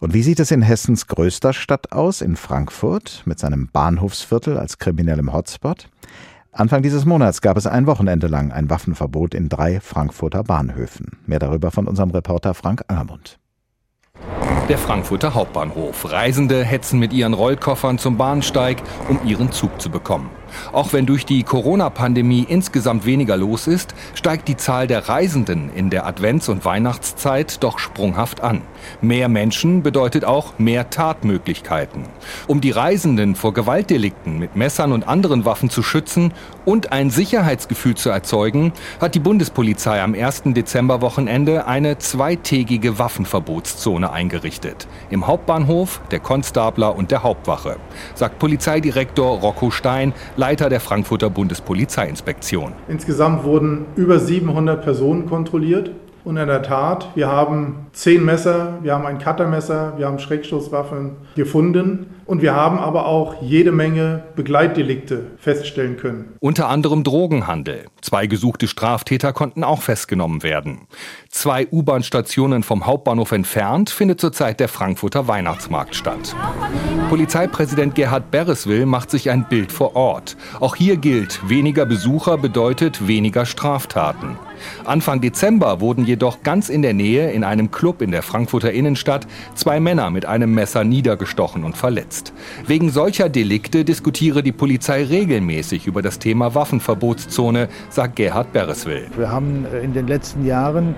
Und 0.00 0.14
wie 0.14 0.22
sieht 0.22 0.40
es 0.40 0.50
in 0.50 0.62
Hessens 0.62 1.06
größter 1.06 1.52
Stadt 1.52 1.92
aus, 1.92 2.22
in 2.22 2.36
Frankfurt, 2.36 3.22
mit 3.26 3.38
seinem 3.38 3.68
Bahnhofsviertel 3.70 4.56
als 4.56 4.78
kriminellem 4.78 5.32
Hotspot? 5.32 5.88
Anfang 6.52 6.82
dieses 6.82 7.04
Monats 7.04 7.42
gab 7.42 7.56
es 7.56 7.66
ein 7.66 7.86
Wochenende 7.86 8.26
lang 8.26 8.50
ein 8.50 8.70
Waffenverbot 8.70 9.34
in 9.34 9.48
drei 9.48 9.80
Frankfurter 9.80 10.42
Bahnhöfen. 10.42 11.18
Mehr 11.26 11.38
darüber 11.38 11.70
von 11.70 11.86
unserem 11.86 12.10
Reporter 12.10 12.54
Frank 12.54 12.82
Angermund. 12.88 13.38
Der 14.68 14.78
Frankfurter 14.78 15.34
Hauptbahnhof. 15.34 16.10
Reisende 16.10 16.64
hetzen 16.64 16.98
mit 16.98 17.12
ihren 17.12 17.34
Rollkoffern 17.34 17.98
zum 17.98 18.16
Bahnsteig, 18.16 18.82
um 19.08 19.20
ihren 19.24 19.52
Zug 19.52 19.80
zu 19.80 19.90
bekommen. 19.90 20.30
Auch 20.72 20.92
wenn 20.92 21.06
durch 21.06 21.26
die 21.26 21.42
Corona-Pandemie 21.42 22.46
insgesamt 22.48 23.06
weniger 23.06 23.36
los 23.36 23.66
ist, 23.66 23.94
steigt 24.14 24.48
die 24.48 24.56
Zahl 24.56 24.86
der 24.86 25.08
Reisenden 25.08 25.70
in 25.74 25.90
der 25.90 26.06
Advents- 26.06 26.48
und 26.48 26.64
Weihnachtszeit 26.64 27.62
doch 27.62 27.78
sprunghaft 27.78 28.40
an. 28.40 28.62
Mehr 29.00 29.28
Menschen 29.28 29.82
bedeutet 29.82 30.24
auch 30.24 30.58
mehr 30.58 30.90
Tatmöglichkeiten. 30.90 32.04
Um 32.46 32.60
die 32.60 32.70
Reisenden 32.70 33.34
vor 33.34 33.54
Gewaltdelikten 33.54 34.38
mit 34.38 34.56
Messern 34.56 34.92
und 34.92 35.06
anderen 35.06 35.44
Waffen 35.44 35.70
zu 35.70 35.82
schützen 35.82 36.32
und 36.64 36.92
ein 36.92 37.10
Sicherheitsgefühl 37.10 37.94
zu 37.94 38.10
erzeugen, 38.10 38.72
hat 39.00 39.14
die 39.14 39.20
Bundespolizei 39.20 40.02
am 40.02 40.14
1. 40.14 40.42
Dezemberwochenende 40.46 41.66
eine 41.66 41.98
zweitägige 41.98 42.98
Waffenverbotszone 42.98 44.12
eingerichtet. 44.12 44.86
Im 45.10 45.26
Hauptbahnhof, 45.26 46.00
der 46.10 46.20
Konstabler 46.20 46.96
und 46.96 47.10
der 47.10 47.22
Hauptwache, 47.22 47.76
sagt 48.14 48.38
Polizeidirektor 48.38 49.38
Rocco 49.38 49.70
Stein, 49.70 50.12
Leiter 50.40 50.70
der 50.70 50.80
Frankfurter 50.80 51.28
Bundespolizeiinspektion. 51.28 52.72
Insgesamt 52.88 53.44
wurden 53.44 53.84
über 53.94 54.18
700 54.18 54.82
Personen 54.82 55.26
kontrolliert. 55.26 55.90
Und 56.24 56.38
in 56.38 56.46
der 56.46 56.62
Tat, 56.62 57.08
wir 57.14 57.28
haben 57.28 57.86
zehn 57.92 58.24
Messer, 58.24 58.78
wir 58.82 58.94
haben 58.94 59.04
ein 59.04 59.18
Cuttermesser, 59.18 59.94
wir 59.98 60.06
haben 60.06 60.18
Schreckstoßwaffen 60.18 61.12
gefunden 61.36 62.06
und 62.30 62.42
wir 62.42 62.54
haben 62.54 62.78
aber 62.78 63.06
auch 63.06 63.42
jede 63.42 63.72
Menge 63.72 64.22
Begleitdelikte 64.36 65.32
feststellen 65.36 65.96
können. 65.96 66.36
Unter 66.38 66.68
anderem 66.68 67.02
Drogenhandel. 67.02 67.86
Zwei 68.02 68.28
gesuchte 68.28 68.68
Straftäter 68.68 69.32
konnten 69.32 69.64
auch 69.64 69.82
festgenommen 69.82 70.44
werden. 70.44 70.86
Zwei 71.28 71.66
U-Bahn-Stationen 71.66 72.62
vom 72.62 72.86
Hauptbahnhof 72.86 73.32
entfernt 73.32 73.90
findet 73.90 74.20
zurzeit 74.20 74.60
der 74.60 74.68
Frankfurter 74.68 75.26
Weihnachtsmarkt 75.26 75.96
statt. 75.96 76.36
Polizeipräsident 77.08 77.96
Gerhard 77.96 78.30
Bereswil 78.30 78.86
macht 78.86 79.10
sich 79.10 79.28
ein 79.28 79.48
Bild 79.48 79.72
vor 79.72 79.96
Ort. 79.96 80.36
Auch 80.60 80.76
hier 80.76 80.98
gilt, 80.98 81.40
weniger 81.48 81.84
Besucher 81.84 82.38
bedeutet 82.38 83.08
weniger 83.08 83.44
Straftaten. 83.44 84.38
Anfang 84.84 85.20
Dezember 85.20 85.80
wurden 85.80 86.04
jedoch 86.04 86.42
ganz 86.42 86.68
in 86.68 86.82
der 86.82 86.94
Nähe 86.94 87.30
in 87.30 87.44
einem 87.44 87.70
Club 87.70 88.02
in 88.02 88.10
der 88.10 88.22
Frankfurter 88.22 88.72
Innenstadt 88.72 89.26
zwei 89.54 89.80
Männer 89.80 90.10
mit 90.10 90.26
einem 90.26 90.54
Messer 90.54 90.84
niedergestochen 90.84 91.64
und 91.64 91.76
verletzt. 91.76 92.32
Wegen 92.66 92.90
solcher 92.90 93.28
Delikte 93.28 93.84
diskutiere 93.84 94.42
die 94.42 94.52
Polizei 94.52 95.04
regelmäßig 95.04 95.86
über 95.86 96.02
das 96.02 96.18
Thema 96.18 96.54
Waffenverbotszone, 96.54 97.68
sagt 97.88 98.16
Gerhard 98.16 98.52
Bereswil. 98.52 99.06
Wir 99.16 99.30
haben 99.30 99.66
äh, 99.72 99.80
in 99.80 99.92
den 99.92 100.06
letzten 100.06 100.44
Jahren 100.44 100.94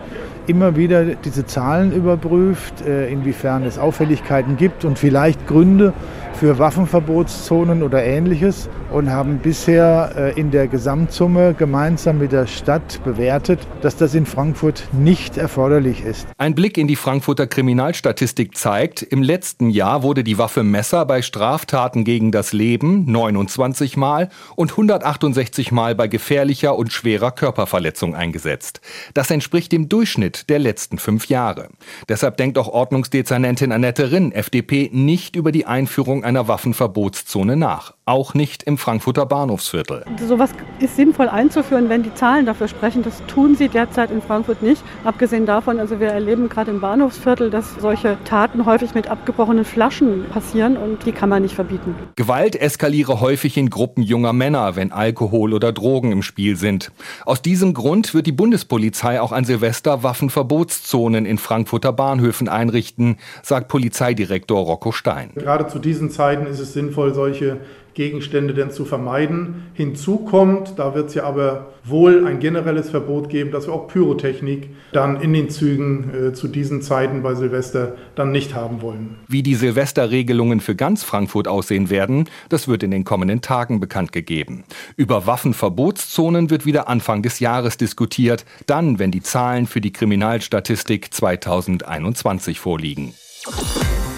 immer 0.47 0.77
wieder 0.77 1.05
diese 1.05 1.47
Zahlen 1.47 1.93
überprüft, 1.93 2.83
äh, 2.83 3.09
inwiefern 3.11 3.65
es 3.65 3.79
Auffälligkeiten 3.79 4.57
gibt 4.57 4.85
und 4.85 4.99
vielleicht 4.99 5.47
Gründe 5.47 5.93
für 6.35 6.59
Waffenverbotszonen 6.59 7.83
oder 7.83 8.03
ähnliches 8.03 8.69
und 8.93 9.11
haben 9.11 9.39
bisher 9.39 10.13
äh, 10.17 10.41
in 10.41 10.51
der 10.51 10.69
Gesamtsumme 10.69 11.55
gemeinsam 11.55 12.19
mit 12.19 12.33
der 12.33 12.47
Stadt 12.47 13.01
bewertet, 13.05 13.61
dass 13.81 13.97
das 13.97 14.15
in 14.15 14.27
Frankfurt 14.27 14.89
nicht 14.93 15.39
erforderlich 15.39 16.05
ist. 16.05 16.27
Ein 16.37 16.55
Blick 16.55 16.77
in 16.77 16.89
die 16.89 16.97
Frankfurter 16.97 17.47
Kriminalstatistik 17.47 18.57
zeigt, 18.57 19.03
im 19.03 19.23
letzten 19.23 19.71
Jahr 19.71 20.03
wurde 20.03 20.25
die 20.25 20.37
Waffe 20.37 20.63
Messer 20.63 21.07
bei 21.07 21.23
Straftaten 21.23 22.05
gegen 22.05 22.33
das 22.33 22.53
Leben 22.53 23.11
29 23.11 23.97
Mal 23.97 24.29
und 24.57 24.73
168 24.73 25.73
Mal 25.73 25.95
bei 25.95 26.09
gefährlicher 26.09 26.77
und 26.77 26.93
schwerer 26.93 27.31
Körperverletzung 27.31 28.15
eingesetzt. 28.15 28.83
Das 29.15 29.31
entspricht 29.31 29.73
dem 29.73 29.89
Durchschnitt 29.89 30.51
der 30.51 30.59
letzten 30.59 30.99
fünf 30.99 31.29
Jahre. 31.29 31.69
Deshalb 32.09 32.37
denkt 32.37 32.59
auch 32.59 32.69
Ordnungsdezernentin 32.69 33.73
Annette 33.73 34.13
Rinn, 34.13 34.33
FDP, 34.33 34.91
nicht 34.93 35.35
über 35.35 35.51
die 35.51 35.67
Einführung 35.67 36.25
einer 36.25 36.43
einer 36.43 36.49
Waffenverbotszone 36.49 37.57
nach. 37.57 37.95
Auch 38.05 38.35
nicht 38.35 38.65
im 38.65 38.79
Frankfurter 38.79 39.27
Bahnhofsviertel. 39.27 40.05
Sowas 40.27 40.51
ist 40.81 40.97
sinnvoll 40.97 41.29
einzuführen, 41.29 41.89
wenn 41.89 42.03
die 42.03 42.13
Zahlen 42.13 42.47
dafür 42.47 42.67
sprechen. 42.67 43.05
Das 43.05 43.23
tun 43.29 43.55
sie 43.55 43.69
derzeit 43.69 44.11
in 44.11 44.21
Frankfurt 44.21 44.61
nicht. 44.61 44.83
Abgesehen 45.05 45.47
davon, 45.47 45.79
also 45.79 46.01
wir 46.01 46.09
erleben 46.09 46.49
gerade 46.49 46.73
im 46.73 46.81
Bahnhofsviertel, 46.81 47.49
dass 47.51 47.77
solche 47.77 48.19
Taten 48.25 48.67
häufig 48.67 48.97
mit 48.97 49.07
abgebrochenen 49.07 49.65
Flaschen 49.65 50.25
passieren 50.31 50.77
und 50.77 51.07
die 51.07 51.13
kann 51.13 51.29
man 51.29 51.43
nicht 51.43 51.55
verbieten. 51.55 51.95
Gewalt 52.17 52.57
eskaliere 52.57 53.21
häufig 53.21 53.57
in 53.57 53.71
Gruppen 53.71 54.03
junger 54.03 54.33
Männer, 54.33 54.75
wenn 54.75 54.91
Alkohol 54.91 55.55
oder 55.55 55.71
Drogen 55.71 56.11
im 56.11 56.23
Spiel 56.23 56.57
sind. 56.57 56.91
Aus 57.25 57.41
diesem 57.41 57.73
Grund 57.73 58.15
wird 58.15 58.27
die 58.27 58.33
Bundespolizei 58.33 59.21
auch 59.21 59.31
an 59.31 59.45
Silvester 59.45 60.03
Waffenverbotszonen 60.03 61.25
in 61.25 61.39
Frankfurter 61.39 61.93
Bahnhöfen 61.93 62.49
einrichten, 62.49 63.19
sagt 63.45 63.69
Polizeidirektor 63.69 64.61
Rocco 64.61 64.91
Stein. 64.91 65.31
Gerade 65.37 65.69
zu 65.69 65.79
diesen 65.79 66.11
Zeiten 66.11 66.47
ist 66.47 66.59
es 66.59 66.73
sinnvoll, 66.73 67.15
solche 67.15 67.61
Gegenstände 67.95 68.55
denn 68.55 68.71
zu 68.71 68.85
vermeiden. 68.85 69.67
Hinzu 69.75 70.19
kommt, 70.19 70.79
da 70.79 70.95
wird 70.95 71.09
es 71.09 71.15
ja 71.15 71.25
aber 71.25 71.73
wohl 71.85 72.27
ein 72.27 72.41
generelles 72.41 72.91
Verbot 72.91 73.29
geben, 73.29 73.51
dass 73.51 73.67
wir 73.67 73.75
auch 73.75 73.89
Pyrotechnik 73.89 74.71
dann 74.93 75.21
in 75.21 75.33
den 75.33 75.51
Zügen 75.51 76.11
äh, 76.15 76.33
zu 76.33 76.49
diesen 76.49 76.83
Zeiten 76.83 77.23
bei 77.23 77.35
Silvester 77.35 77.97
dann 78.15 78.33
nicht 78.33 78.55
haben 78.55 78.83
wollen. 78.83 79.17
Wie 79.29 79.43
die 79.43 79.55
Silvesterregelungen 79.55 80.61
für 80.61 80.75
ganz 80.75 81.03
Frankfurt 81.03 81.49
aussehen 81.49 81.91
werden, 81.91 82.29
das 82.49 82.69
wird 82.69 82.83
in 82.83 82.91
den 82.91 83.05
kommenden 83.05 83.41
Tagen 83.41 83.81
bekannt 83.81 84.13
gegeben. 84.13 84.65
Über 84.97 85.27
Waffenverbotszonen 85.27 86.51
wird 86.51 86.67
wieder 86.67 86.89
Anfang 86.89 87.23
des 87.23 87.41
Jahres 87.41 87.77
diskutiert, 87.77 88.45
dann, 88.67 88.99
wenn 88.99 89.11
die 89.11 89.23
Zahlen 89.23 89.67
für 89.67 89.81
die 89.81 89.93
Kriminalstatistik 89.93 91.13
2021 91.13 92.61
vorliegen. 92.61 93.15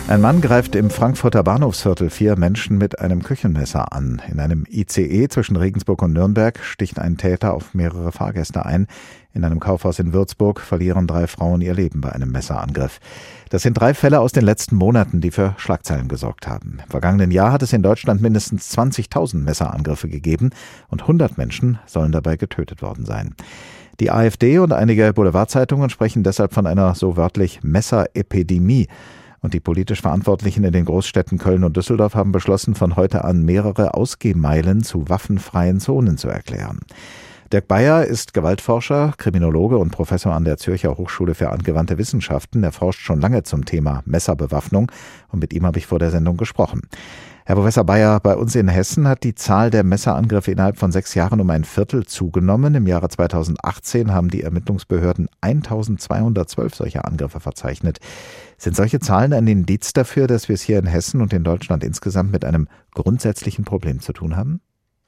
Ein 0.07 0.21
Mann 0.21 0.43
greift 0.43 0.75
im 0.77 0.91
Frankfurter 0.91 1.43
Bahnhofsviertel 1.43 2.11
vier 2.11 2.37
Menschen 2.39 2.77
mit 2.77 2.99
einem 2.99 3.23
Küchenmesser 3.23 3.95
an. 3.95 4.21
In 4.31 4.39
einem 4.39 4.67
ICE 4.69 5.29
zwischen 5.29 5.57
Regensburg 5.57 6.03
und 6.03 6.13
Nürnberg 6.13 6.59
sticht 6.63 6.99
ein 6.99 7.17
Täter 7.17 7.55
auf 7.55 7.73
mehrere 7.73 8.13
Fahrgäste 8.13 8.67
ein. 8.67 8.87
In 9.33 9.45
einem 9.45 9.61
Kaufhaus 9.61 9.99
in 9.99 10.13
Würzburg 10.13 10.61
verlieren 10.61 11.07
drei 11.07 11.27
Frauen 11.27 11.63
ihr 11.63 11.73
Leben 11.73 12.03
bei 12.03 12.13
einem 12.13 12.31
Messerangriff. 12.33 13.01
Das 13.49 13.63
sind 13.63 13.81
drei 13.81 13.95
Fälle 13.95 14.21
aus 14.21 14.33
den 14.33 14.45
letzten 14.45 14.77
Monaten, 14.77 15.23
die 15.23 15.31
für 15.31 15.55
Schlagzeilen 15.57 16.09
gesorgt 16.09 16.47
haben. 16.47 16.81
Im 16.85 16.91
vergangenen 16.91 17.31
Jahr 17.31 17.51
hat 17.51 17.63
es 17.63 17.73
in 17.73 17.83
Deutschland 17.83 18.21
mindestens 18.21 18.77
20.000 18.77 19.39
Messerangriffe 19.39 20.09
gegeben 20.09 20.51
und 20.89 21.01
100 21.01 21.39
Menschen 21.39 21.79
sollen 21.87 22.13
dabei 22.13 22.37
getötet 22.37 22.83
worden 22.83 23.07
sein. 23.07 23.35
Die 24.01 24.11
AfD 24.11 24.59
und 24.59 24.75
einige 24.75 25.15
Boulevardzeitungen 25.15 25.89
sprechen 25.89 26.25
deshalb 26.25 26.53
von 26.53 26.67
einer 26.67 26.95
so 26.95 27.17
wörtlich 27.17 27.61
Messerepidemie. 27.63 28.89
Und 29.45 29.53
die 29.53 29.61
politisch 29.61 30.01
Verantwortlichen 30.01 30.65
in 30.65 30.73
den 30.73 30.87
Großstädten 30.87 31.37
Köln 31.37 31.65
und 31.65 31.77
Düsseldorf 31.77 32.15
haben 32.15 32.33
beschlossen, 32.33 32.75
von 32.75 32.97
heute 32.97 33.25
an 33.25 33.43
mehrere 33.43 33.93
Ausgehmeilen 33.93 34.83
zu 34.83 35.11
waffenfreien 35.11 35.81
Zonen 35.81 36.17
zu 36.17 36.29
erklären. 36.29 36.81
Dirk 37.53 37.69
Bayer 37.69 38.05
ist 38.05 38.33
Gewaltforscher, 38.33 39.13
Kriminologe 39.19 39.77
und 39.77 39.91
Professor 39.91 40.33
an 40.33 40.45
der 40.45 40.57
Zürcher 40.57 40.97
Hochschule 40.97 41.35
für 41.35 41.51
angewandte 41.51 41.99
Wissenschaften. 41.99 42.65
Er 42.65 42.73
forscht 42.73 43.01
schon 43.01 43.21
lange 43.21 43.43
zum 43.43 43.65
Thema 43.65 44.03
Messerbewaffnung 44.07 44.91
und 45.31 45.41
mit 45.41 45.53
ihm 45.53 45.67
habe 45.67 45.79
ich 45.79 45.87
vor 45.87 45.99
der 45.99 46.11
Sendung 46.11 46.37
gesprochen. 46.39 46.81
Herr 47.45 47.57
Professor 47.57 47.85
Bayer, 47.85 48.21
bei 48.21 48.37
uns 48.37 48.55
in 48.55 48.69
Hessen 48.69 49.07
hat 49.07 49.23
die 49.23 49.35
Zahl 49.35 49.71
der 49.71 49.85
Messerangriffe 49.85 50.51
innerhalb 50.51 50.79
von 50.79 50.91
sechs 50.91 51.13
Jahren 51.13 51.43
um 51.43 51.51
ein 51.51 51.65
Viertel 51.65 52.07
zugenommen. 52.07 52.75
Im 52.75 52.87
Jahre 52.87 53.11
2018 53.11 54.15
haben 54.15 54.31
die 54.31 54.43
Ermittlungsbehörden 54.43 55.29
1212 55.43 56.75
solcher 56.75 57.05
Angriffe 57.05 57.41
verzeichnet. 57.41 57.99
Sind 58.57 58.75
solche 58.75 59.01
Zahlen 59.01 59.35
ein 59.35 59.47
Indiz 59.47 59.93
dafür, 59.93 60.27
dass 60.27 60.49
wir 60.49 60.55
es 60.55 60.63
hier 60.63 60.79
in 60.79 60.87
Hessen 60.87 61.21
und 61.21 61.35
in 61.35 61.45
Deutschland 61.45 61.85
insgesamt 61.85 62.33
mit 62.33 62.47
einem 62.47 62.67
grundsätzlichen 62.95 63.67
Problem 63.67 64.01
zu 64.01 64.15
tun 64.15 64.37
haben? 64.37 64.63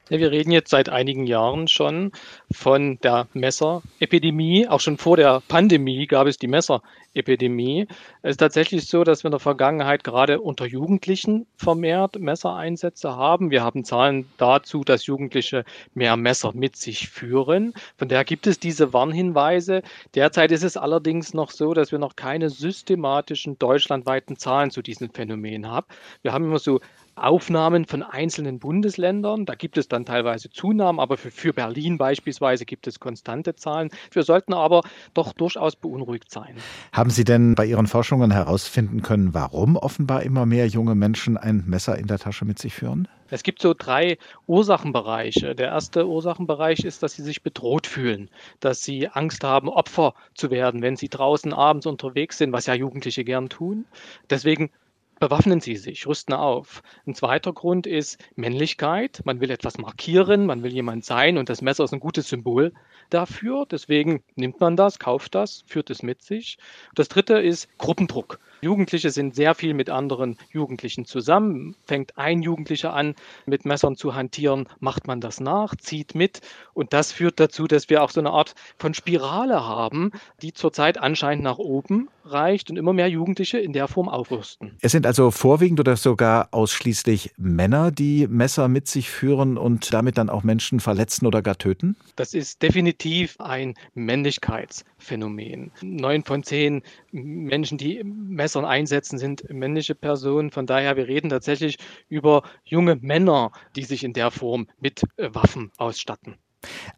Ja, 0.08 0.20
wir 0.20 0.30
reden 0.30 0.52
jetzt 0.52 0.70
seit 0.70 0.88
einigen 0.88 1.26
Jahren 1.26 1.66
schon 1.66 2.12
von 2.52 2.96
der 3.02 3.26
Messerepidemie. 3.32 4.68
Auch 4.68 4.78
schon 4.78 4.98
vor 4.98 5.16
der 5.16 5.42
Pandemie 5.48 6.06
gab 6.06 6.28
es 6.28 6.38
die 6.38 6.46
Messerepidemie. 6.46 7.88
Es 8.22 8.32
ist 8.32 8.36
tatsächlich 8.36 8.86
so, 8.86 9.02
dass 9.02 9.24
wir 9.24 9.30
in 9.30 9.32
der 9.32 9.40
Vergangenheit 9.40 10.04
gerade 10.04 10.40
unter 10.40 10.64
Jugendlichen 10.64 11.48
vermehrt 11.56 12.20
Messereinsätze 12.20 13.16
haben. 13.16 13.50
Wir 13.50 13.64
haben 13.64 13.84
Zahlen 13.84 14.30
dazu, 14.36 14.84
dass 14.84 15.06
Jugendliche 15.06 15.64
mehr 15.92 16.16
Messer 16.16 16.52
mit 16.54 16.76
sich 16.76 17.08
führen. 17.08 17.74
Von 17.98 18.08
daher 18.08 18.24
gibt 18.24 18.46
es 18.46 18.60
diese 18.60 18.92
Warnhinweise. 18.92 19.82
Derzeit 20.14 20.52
ist 20.52 20.62
es 20.62 20.76
allerdings 20.76 21.34
noch 21.34 21.50
so, 21.50 21.74
dass 21.74 21.90
wir 21.90 21.98
noch 21.98 22.14
keine 22.14 22.48
systematischen 22.48 23.58
deutschlandweiten 23.58 24.36
Zahlen 24.36 24.70
zu 24.70 24.82
diesem 24.82 25.10
Phänomen 25.10 25.66
haben. 25.66 25.88
Wir 26.22 26.32
haben 26.32 26.44
immer 26.44 26.60
so 26.60 26.78
Aufnahmen 27.16 27.86
von 27.86 28.02
einzelnen 28.02 28.58
Bundesländern. 28.58 29.46
Da 29.46 29.54
gibt 29.54 29.78
es 29.78 29.88
dann 29.88 30.04
teilweise 30.04 30.50
Zunahmen, 30.50 31.00
aber 31.00 31.16
für, 31.16 31.30
für, 31.30 31.52
Berlin 31.52 31.98
beispielsweise 31.98 32.66
gibt 32.66 32.86
es 32.86 33.00
konstante 33.00 33.56
Zahlen. 33.56 33.90
Wir 34.12 34.22
sollten 34.22 34.52
aber 34.52 34.82
doch 35.14 35.32
durchaus 35.32 35.76
beunruhigt 35.76 36.30
sein. 36.30 36.56
Haben 36.92 37.10
Sie 37.10 37.24
denn 37.24 37.54
bei 37.54 37.64
Ihren 37.64 37.86
Forschungen 37.86 38.30
herausfinden 38.30 39.02
können, 39.02 39.32
warum 39.32 39.76
offenbar 39.76 40.22
immer 40.22 40.46
mehr 40.46 40.66
junge 40.66 40.94
Menschen 40.94 41.36
ein 41.36 41.64
Messer 41.66 41.98
in 41.98 42.06
der 42.06 42.18
Tasche 42.18 42.44
mit 42.44 42.58
sich 42.58 42.74
führen? 42.74 43.08
Es 43.28 43.42
gibt 43.42 43.60
so 43.60 43.74
drei 43.76 44.18
Ursachenbereiche. 44.46 45.54
Der 45.54 45.68
erste 45.68 46.06
Ursachenbereich 46.06 46.80
ist, 46.84 47.02
dass 47.02 47.14
sie 47.14 47.22
sich 47.22 47.42
bedroht 47.42 47.86
fühlen, 47.86 48.30
dass 48.60 48.84
sie 48.84 49.08
Angst 49.08 49.42
haben, 49.42 49.68
Opfer 49.68 50.14
zu 50.34 50.50
werden, 50.50 50.82
wenn 50.82 50.96
sie 50.96 51.08
draußen 51.08 51.52
abends 51.52 51.86
unterwegs 51.86 52.38
sind, 52.38 52.52
was 52.52 52.66
ja 52.66 52.74
Jugendliche 52.74 53.24
gern 53.24 53.48
tun. 53.48 53.84
Deswegen 54.30 54.70
bewaffnen 55.18 55.60
sie 55.60 55.76
sich, 55.76 56.06
rüsten 56.06 56.34
auf. 56.34 56.82
Ein 57.06 57.14
zweiter 57.14 57.52
Grund 57.52 57.86
ist 57.86 58.18
Männlichkeit. 58.34 59.22
Man 59.24 59.40
will 59.40 59.50
etwas 59.50 59.78
markieren, 59.78 60.46
man 60.46 60.62
will 60.62 60.72
jemand 60.72 61.04
sein 61.04 61.38
und 61.38 61.48
das 61.48 61.62
Messer 61.62 61.84
ist 61.84 61.92
ein 61.92 62.00
gutes 62.00 62.28
Symbol 62.28 62.72
dafür. 63.10 63.66
Deswegen 63.70 64.22
nimmt 64.34 64.60
man 64.60 64.76
das, 64.76 64.98
kauft 64.98 65.34
das, 65.34 65.64
führt 65.66 65.90
es 65.90 66.02
mit 66.02 66.22
sich. 66.22 66.58
Das 66.94 67.08
dritte 67.08 67.38
ist 67.38 67.68
Gruppendruck. 67.78 68.38
Jugendliche 68.60 69.10
sind 69.10 69.34
sehr 69.34 69.54
viel 69.54 69.74
mit 69.74 69.90
anderen 69.90 70.36
Jugendlichen 70.50 71.04
zusammen. 71.04 71.76
Fängt 71.84 72.16
ein 72.18 72.42
Jugendlicher 72.42 72.92
an, 72.92 73.14
mit 73.46 73.64
Messern 73.64 73.96
zu 73.96 74.14
hantieren, 74.14 74.68
macht 74.80 75.06
man 75.06 75.20
das 75.20 75.40
nach, 75.40 75.74
zieht 75.76 76.14
mit. 76.14 76.40
Und 76.74 76.92
das 76.92 77.12
führt 77.12 77.40
dazu, 77.40 77.66
dass 77.66 77.90
wir 77.90 78.02
auch 78.02 78.10
so 78.10 78.20
eine 78.20 78.30
Art 78.30 78.54
von 78.78 78.94
Spirale 78.94 79.64
haben, 79.64 80.12
die 80.42 80.52
zurzeit 80.52 80.98
anscheinend 80.98 81.44
nach 81.44 81.58
oben 81.58 82.08
reicht 82.24 82.70
und 82.70 82.76
immer 82.76 82.92
mehr 82.92 83.08
Jugendliche 83.08 83.58
in 83.58 83.72
der 83.72 83.88
Form 83.88 84.08
aufrüsten. 84.08 84.76
Es 84.80 84.92
sind 84.92 85.06
also 85.06 85.30
vorwiegend 85.30 85.80
oder 85.80 85.96
sogar 85.96 86.48
ausschließlich 86.50 87.32
Männer, 87.36 87.90
die 87.90 88.26
Messer 88.26 88.68
mit 88.68 88.88
sich 88.88 89.10
führen 89.10 89.56
und 89.58 89.92
damit 89.92 90.18
dann 90.18 90.30
auch 90.30 90.42
Menschen 90.42 90.80
verletzen 90.80 91.26
oder 91.26 91.42
gar 91.42 91.58
töten? 91.58 91.96
Das 92.16 92.34
ist 92.34 92.62
definitiv 92.62 93.36
ein 93.40 93.74
Männlichkeitsphänomen. 93.94 95.70
Neun 95.82 96.24
von 96.24 96.42
zehn 96.42 96.82
Menschen, 97.12 97.78
die 97.78 98.02
Messern 98.46 98.64
einsetzen, 98.64 99.18
sind 99.18 99.50
männliche 99.50 99.96
Personen. 99.96 100.52
Von 100.52 100.66
daher, 100.66 100.96
wir 100.96 101.08
reden 101.08 101.30
tatsächlich 101.30 101.78
über 102.08 102.44
junge 102.62 102.94
Männer, 102.94 103.50
die 103.74 103.82
sich 103.82 104.04
in 104.04 104.12
der 104.12 104.30
Form 104.30 104.68
mit 104.78 105.02
äh, 105.16 105.34
Waffen 105.34 105.72
ausstatten. 105.78 106.36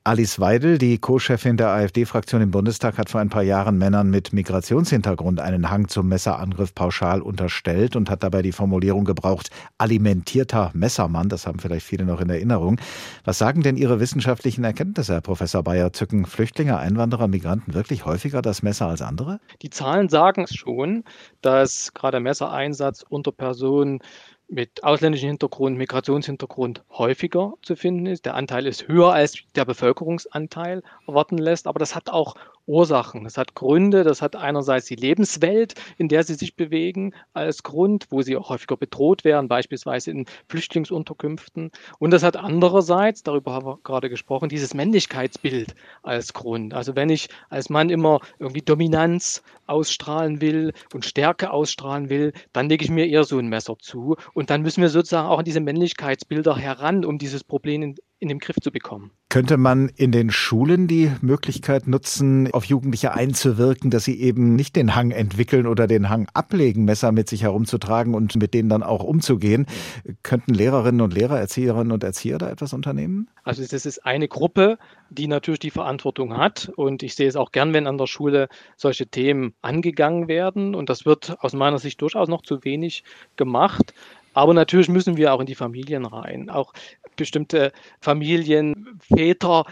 Alice 0.05 0.41
Weidel, 0.41 0.79
die 0.79 0.99
Co-Chefin 0.99 1.57
der 1.57 1.69
AfD-Fraktion 1.69 2.43
im 2.43 2.51
Bundestag, 2.51 2.99
hat 2.99 3.11
vor 3.11 3.21
ein 3.21 3.29
paar 3.29 3.43
Jahren 3.43 3.79
Männern 3.79 4.11
mit 4.11 4.33
Migrationshintergrund 4.33 5.41
einen 5.41 5.71
Hang 5.71 5.89
zum 5.89 6.09
Messerangriff 6.09 6.75
pauschal 6.75 7.23
unterstellt 7.23 7.97
und 7.97 8.11
hat 8.11 8.23
dabei 8.23 8.43
die 8.43 8.53
Formulierung 8.53 9.05
gebraucht, 9.05 9.51
alimentierter 9.79 10.71
Messermann. 10.75 11.29
Das 11.29 11.47
haben 11.47 11.59
vielleicht 11.59 11.87
viele 11.87 12.05
noch 12.05 12.21
in 12.21 12.31
Erinnerung. 12.31 12.81
Was 13.25 13.39
sagen 13.39 13.63
denn 13.63 13.77
Ihre 13.77 14.01
wissenschaftlichen 14.01 14.65
Erkenntnisse, 14.65 15.15
Herr 15.15 15.21
Professor 15.21 15.63
Bayer? 15.63 15.93
Zücken 15.93 16.27
Flüchtlinge, 16.27 16.79
Einwanderer, 16.79 17.29
Migranten 17.29 17.75
wirklich 17.75 18.05
häufiger 18.05 18.43
das 18.43 18.63
Messer 18.63 18.87
als 18.87 19.03
andere? 19.03 19.41
Die 19.63 19.71
Zahlen 19.71 20.09
sagen 20.09 20.45
es 20.45 20.55
schon, 20.55 21.05
dass 21.43 21.93
gerade 21.95 22.21
Messereinsatz 22.21 23.05
unter 23.09 23.33
Personen 23.33 24.01
mit 24.49 24.83
ausländischem 24.83 25.29
Hintergrund, 25.29 25.77
Migrationshintergrund 25.77 26.83
häufiger 26.91 27.55
zu 27.63 27.77
finden 27.77 28.07
ist. 28.07 28.25
Der 28.25 28.35
Anteil 28.35 28.67
ist 28.67 28.89
höher 28.89 29.13
als 29.13 29.39
der 29.55 29.65
Bevölkerungsanteil 29.65 30.83
erwarten 31.07 31.39
lässt, 31.39 31.67
aber 31.67 31.79
das 31.79 31.95
hat 31.95 32.11
auch 32.11 32.35
Ursachen. 32.69 33.25
Das 33.25 33.39
hat 33.39 33.55
Gründe. 33.55 34.05
Das 34.05 34.23
hat 34.23 34.37
einerseits 34.37 34.87
die 34.87 34.95
Lebenswelt, 34.95 35.75
in 35.97 36.09
der 36.09 36.23
sie 36.23 36.35
sich 36.35 36.55
bewegen, 36.55 37.15
als 37.33 37.63
Grund, 37.63 38.07
wo 38.11 38.23
sie 38.23 38.37
auch 38.37 38.51
häufiger 38.51 38.77
bedroht 38.77 39.25
werden, 39.25 39.49
beispielsweise 39.49 40.11
in 40.11 40.27
Flüchtlingsunterkünften. 40.49 41.71
Und 41.99 42.11
das 42.13 42.23
hat 42.23 42.37
andererseits, 42.37 43.23
darüber 43.23 43.53
haben 43.53 43.67
wir 43.67 43.79
gerade 43.83 44.11
gesprochen, 44.11 44.49
dieses 44.49 44.75
Männlichkeitsbild 44.75 45.75
als 46.03 46.35
Grund. 46.35 46.75
Also 46.75 46.95
wenn 46.95 47.09
ich 47.09 47.29
als 47.49 47.71
Mann 47.71 47.91
immer 47.91 48.21
irgendwie 48.39 48.63
Dominanz 48.63 49.43
ausstrahlen 49.67 50.41
will 50.41 50.73
und 50.93 51.05
Stärke 51.05 51.51
ausstrahlen 51.51 52.11
will, 52.11 52.33
dann 52.53 52.69
lege 52.69 52.85
ich 52.85 52.91
mir 52.91 53.07
eher 53.07 53.25
so 53.25 53.39
ein 53.39 53.49
Messer 53.49 53.79
zu. 53.79 54.17
Und 54.35 54.51
dann 54.51 54.63
müssen 54.63 54.83
wir 54.83 54.89
sozusagen 54.91 55.29
auch 55.29 55.39
an 55.39 55.45
diese 55.45 55.61
Männlichkeitsbilder 55.61 56.57
heran, 56.57 57.05
um 57.05 57.19
dieses 57.19 57.45
Problem 57.45 57.95
in, 58.19 58.29
den 58.29 58.39
Griff 58.39 58.57
zu 58.61 58.71
bekommen. 58.71 59.11
Könnte 59.29 59.57
man 59.57 59.89
in 59.89 60.13
den 60.13 60.31
Schulen 60.31 60.87
die 60.87 61.13
Möglichkeit 61.21 61.87
nutzen, 61.87 62.53
auf 62.53 62.65
Jugendliche 62.65 63.13
einzuwirken, 63.13 63.91
dass 63.91 64.05
sie 64.05 64.21
eben 64.21 64.57
nicht 64.57 64.77
den 64.77 64.95
Hang 64.95 65.11
entwickeln 65.11 65.67
oder 65.67 65.87
den 65.87 66.09
Hang 66.09 66.29
ablegen, 66.35 66.85
Messer 66.85 67.13
mit 67.13 67.29
sich 67.29 67.43
herumzutragen 67.43 68.15
und 68.15 68.37
mit 68.37 68.55
denen 68.55 68.69
dann 68.69 68.83
auch 68.83 69.05
umzugehen? 69.05 69.67
Könnten 70.23 70.55
Lehrerinnen 70.55 71.01
und 71.01 71.15
Lehrer, 71.15 71.39
Erzieherinnen 71.39 71.93
und 71.93 72.03
Erzieher 72.05 72.39
da 72.39 72.51
etwas 72.51 72.73
unternehmen? 72.73 73.29
Also 73.45 73.63
das 73.63 73.87
ist 73.87 74.05
eine 74.05 74.29
Gruppe, 74.29 74.79
die 75.11 75.27
natürlich 75.27 75.61
die 75.61 75.71
Verantwortung 75.71 76.37
hat. 76.37 76.71
Und 76.77 77.03
ich 77.03 77.15
sehe 77.15 77.29
es 77.29 77.37
auch 77.37 77.53
gern, 77.53 77.73
wenn 77.73 77.87
an 77.87 77.99
der 77.99 78.07
Schule 78.07 78.49
solche 78.77 79.07
Themen 79.07 79.55
angegangen 79.63 80.29
werden. 80.29 80.75
Und 80.75 80.89
das 80.91 81.07
wird 81.07 81.37
aus 81.41 81.53
meiner 81.53 81.79
Sicht 81.79 82.01
durchaus 82.03 82.29
noch 82.29 82.43
zu 82.43 82.65
wenig 82.65 83.05
gemacht. 83.37 83.95
Aber 84.39 84.55
natürlich 84.55 84.89
müssen 84.89 85.17
wir 85.17 85.35
auch 85.35 85.41
in 85.41 85.47
die 85.47 85.57
Familien 85.57 86.05
rein. 86.05 86.49
Auch 86.49 86.73
bestimmte 87.17 87.73
Familien, 88.01 88.97
Väter 89.01 89.65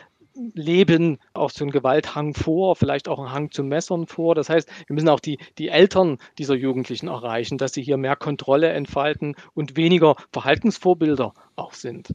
leben 0.55 1.19
auch 1.35 1.51
so 1.51 1.63
einen 1.63 1.71
Gewalthang 1.71 2.35
vor, 2.35 2.75
vielleicht 2.75 3.07
auch 3.07 3.21
einen 3.21 3.31
Hang 3.31 3.53
zu 3.53 3.63
Messern 3.63 4.09
vor. 4.09 4.35
Das 4.35 4.49
heißt, 4.49 4.69
wir 4.89 4.95
müssen 4.95 5.09
auch 5.09 5.21
die, 5.21 5.39
die 5.59 5.69
Eltern 5.69 6.19
dieser 6.37 6.57
Jugendlichen 6.57 7.07
erreichen, 7.07 7.59
dass 7.59 7.75
sie 7.75 7.83
hier 7.83 7.97
mehr 7.97 8.17
Kontrolle 8.17 8.71
entfalten 8.71 9.37
und 9.55 9.77
weniger 9.77 10.17
Verhaltensvorbilder 10.33 11.33
auch 11.55 11.73
sind. 11.73 12.13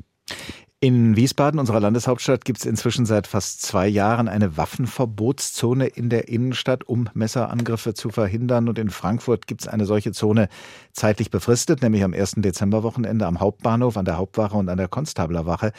In 0.84 1.16
Wiesbaden, 1.16 1.60
unserer 1.60 1.80
Landeshauptstadt, 1.80 2.44
gibt 2.44 2.58
es 2.58 2.66
inzwischen 2.66 3.06
seit 3.06 3.28
fast 3.28 3.62
zwei 3.62 3.88
Jahren 3.88 4.28
eine 4.28 4.58
Waffenverbotszone 4.58 5.86
in 5.86 6.10
der 6.10 6.28
Innenstadt, 6.28 6.86
um 6.86 7.08
Messerangriffe 7.14 7.94
zu 7.94 8.10
verhindern. 8.10 8.68
Und 8.68 8.80
in 8.80 8.90
Frankfurt 8.90 9.46
gibt 9.46 9.62
es 9.62 9.68
eine 9.68 9.86
solche 9.86 10.12
Zone 10.12 10.50
zeitlich 10.92 11.30
befristet, 11.30 11.84
nämlich 11.84 12.04
am 12.04 12.16
1. 12.16 12.38
Dezemberwochenende 12.38 13.28
am 13.28 13.40
Hauptbahnhof, 13.40 13.96
an 13.96 14.06
der 14.06 14.18
Hauptwache 14.18 14.58
und 14.58 14.70
an 14.70 14.78
der 14.80 14.88
Konstablerwache. 14.88 15.72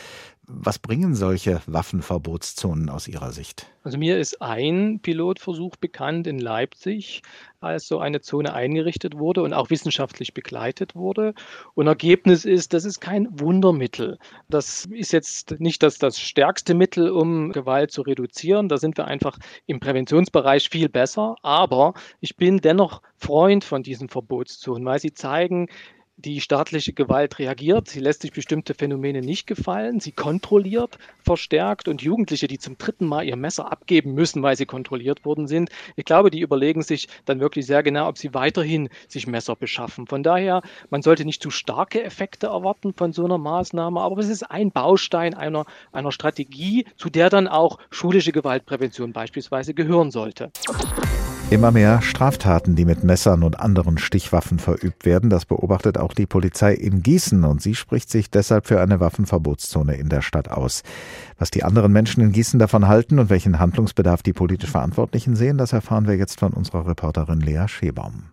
Was 0.54 0.78
bringen 0.78 1.14
solche 1.14 1.62
Waffenverbotszonen 1.66 2.90
aus 2.90 3.08
Ihrer 3.08 3.32
Sicht? 3.32 3.66
Also 3.84 3.96
mir 3.96 4.18
ist 4.18 4.42
ein 4.42 5.00
Pilotversuch 5.00 5.76
bekannt 5.76 6.26
in 6.26 6.38
Leipzig, 6.38 7.22
als 7.60 7.88
so 7.88 7.98
eine 7.98 8.20
Zone 8.20 8.52
eingerichtet 8.52 9.16
wurde 9.16 9.42
und 9.42 9.54
auch 9.54 9.70
wissenschaftlich 9.70 10.34
begleitet 10.34 10.94
wurde. 10.94 11.32
Und 11.74 11.86
Ergebnis 11.86 12.44
ist, 12.44 12.74
das 12.74 12.84
ist 12.84 13.00
kein 13.00 13.28
Wundermittel. 13.40 14.18
Das 14.50 14.84
ist 14.84 15.12
jetzt 15.12 15.58
nicht 15.58 15.82
das, 15.82 15.96
das 15.96 16.20
stärkste 16.20 16.74
Mittel, 16.74 17.10
um 17.10 17.52
Gewalt 17.52 17.90
zu 17.90 18.02
reduzieren. 18.02 18.68
Da 18.68 18.76
sind 18.76 18.98
wir 18.98 19.06
einfach 19.06 19.38
im 19.66 19.80
Präventionsbereich 19.80 20.68
viel 20.68 20.90
besser. 20.90 21.36
Aber 21.42 21.94
ich 22.20 22.36
bin 22.36 22.58
dennoch 22.58 23.00
Freund 23.16 23.64
von 23.64 23.82
diesen 23.82 24.10
Verbotszonen, 24.10 24.84
weil 24.84 25.00
sie 25.00 25.14
zeigen, 25.14 25.68
die 26.16 26.40
staatliche 26.40 26.92
Gewalt 26.92 27.38
reagiert. 27.38 27.88
Sie 27.88 28.00
lässt 28.00 28.22
sich 28.22 28.32
bestimmte 28.32 28.74
Phänomene 28.74 29.20
nicht 29.20 29.46
gefallen. 29.46 30.00
Sie 30.00 30.12
kontrolliert 30.12 30.98
verstärkt 31.20 31.88
und 31.88 32.02
Jugendliche, 32.02 32.46
die 32.46 32.58
zum 32.58 32.78
dritten 32.78 33.06
Mal 33.06 33.24
ihr 33.24 33.36
Messer 33.36 33.70
abgeben 33.72 34.14
müssen, 34.14 34.42
weil 34.42 34.56
sie 34.56 34.66
kontrolliert 34.66 35.24
worden 35.24 35.46
sind, 35.46 35.70
ich 35.96 36.04
glaube, 36.04 36.30
die 36.30 36.40
überlegen 36.40 36.82
sich 36.82 37.08
dann 37.24 37.40
wirklich 37.40 37.66
sehr 37.66 37.82
genau, 37.82 38.08
ob 38.08 38.18
sie 38.18 38.34
weiterhin 38.34 38.88
sich 39.08 39.26
Messer 39.26 39.56
beschaffen. 39.56 40.06
Von 40.06 40.22
daher, 40.22 40.62
man 40.90 41.02
sollte 41.02 41.24
nicht 41.24 41.42
zu 41.42 41.50
starke 41.50 42.02
Effekte 42.02 42.48
erwarten 42.48 42.94
von 42.94 43.12
so 43.12 43.24
einer 43.24 43.38
Maßnahme, 43.38 44.00
aber 44.00 44.18
es 44.18 44.28
ist 44.28 44.44
ein 44.44 44.70
Baustein 44.70 45.34
einer, 45.34 45.64
einer 45.92 46.12
Strategie, 46.12 46.86
zu 46.96 47.10
der 47.10 47.30
dann 47.30 47.48
auch 47.48 47.78
schulische 47.90 48.32
Gewaltprävention 48.32 49.12
beispielsweise 49.12 49.74
gehören 49.74 50.10
sollte. 50.10 50.50
Immer 51.52 51.70
mehr 51.70 52.00
Straftaten, 52.00 52.76
die 52.76 52.86
mit 52.86 53.04
Messern 53.04 53.42
und 53.42 53.60
anderen 53.60 53.98
Stichwaffen 53.98 54.58
verübt 54.58 55.04
werden, 55.04 55.28
das 55.28 55.44
beobachtet 55.44 55.98
auch 55.98 56.14
die 56.14 56.24
Polizei 56.24 56.72
in 56.72 57.02
Gießen 57.02 57.44
und 57.44 57.60
sie 57.60 57.74
spricht 57.74 58.08
sich 58.08 58.30
deshalb 58.30 58.66
für 58.66 58.80
eine 58.80 59.00
Waffenverbotszone 59.00 59.96
in 59.96 60.08
der 60.08 60.22
Stadt 60.22 60.50
aus. 60.50 60.82
Was 61.38 61.50
die 61.50 61.62
anderen 61.62 61.92
Menschen 61.92 62.22
in 62.22 62.32
Gießen 62.32 62.58
davon 62.58 62.88
halten 62.88 63.18
und 63.18 63.28
welchen 63.28 63.58
Handlungsbedarf 63.58 64.22
die 64.22 64.32
politisch 64.32 64.70
Verantwortlichen 64.70 65.36
sehen, 65.36 65.58
das 65.58 65.74
erfahren 65.74 66.06
wir 66.06 66.16
jetzt 66.16 66.40
von 66.40 66.54
unserer 66.54 66.86
Reporterin 66.86 67.40
Lea 67.40 67.68
Schebaum. 67.68 68.30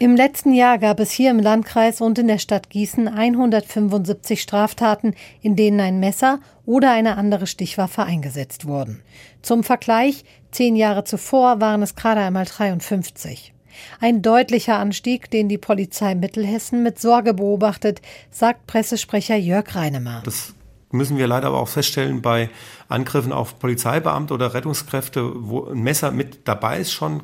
Im 0.00 0.14
letzten 0.14 0.54
Jahr 0.54 0.78
gab 0.78 1.00
es 1.00 1.10
hier 1.10 1.32
im 1.32 1.40
Landkreis 1.40 2.00
und 2.00 2.20
in 2.20 2.28
der 2.28 2.38
Stadt 2.38 2.70
Gießen 2.70 3.08
175 3.08 4.40
Straftaten, 4.40 5.14
in 5.40 5.56
denen 5.56 5.80
ein 5.80 5.98
Messer 5.98 6.38
oder 6.64 6.92
eine 6.92 7.16
andere 7.16 7.48
Stichwaffe 7.48 8.04
eingesetzt 8.04 8.66
wurden. 8.66 9.02
Zum 9.42 9.64
Vergleich, 9.64 10.24
zehn 10.52 10.76
Jahre 10.76 11.02
zuvor 11.02 11.60
waren 11.60 11.82
es 11.82 11.96
gerade 11.96 12.20
einmal 12.20 12.44
53. 12.44 13.52
Ein 14.00 14.22
deutlicher 14.22 14.78
Anstieg, 14.78 15.32
den 15.32 15.48
die 15.48 15.58
Polizei 15.58 16.14
Mittelhessen 16.14 16.84
mit 16.84 17.00
Sorge 17.00 17.34
beobachtet, 17.34 18.00
sagt 18.30 18.68
Pressesprecher 18.68 19.36
Jörg 19.36 19.74
Reinemer. 19.74 20.22
Das 20.24 20.54
müssen 20.92 21.18
wir 21.18 21.26
leider 21.26 21.48
aber 21.48 21.60
auch 21.60 21.68
feststellen 21.68 22.22
bei 22.22 22.50
Angriffen 22.88 23.32
auf 23.32 23.58
Polizeibeamte 23.58 24.32
oder 24.32 24.54
Rettungskräfte, 24.54 25.32
wo 25.34 25.66
ein 25.66 25.82
Messer 25.82 26.12
mit 26.12 26.46
dabei 26.46 26.78
ist 26.78 26.92
schon 26.92 27.22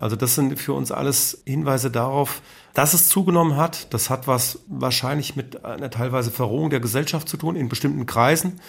also 0.00 0.16
das 0.16 0.34
sind 0.34 0.58
für 0.58 0.72
uns 0.72 0.90
alles 0.90 1.42
Hinweise 1.46 1.90
darauf, 1.90 2.42
dass 2.74 2.94
es 2.94 3.08
zugenommen 3.08 3.56
hat. 3.56 3.92
Das 3.94 4.10
hat 4.10 4.26
was 4.26 4.58
wahrscheinlich 4.66 5.36
mit 5.36 5.64
einer 5.64 5.90
teilweise 5.90 6.30
Verrohung 6.30 6.70
der 6.70 6.80
Gesellschaft 6.80 7.28
zu 7.28 7.36
tun 7.36 7.56
in 7.56 7.68
bestimmten 7.68 8.04
Kreisen 8.04 8.60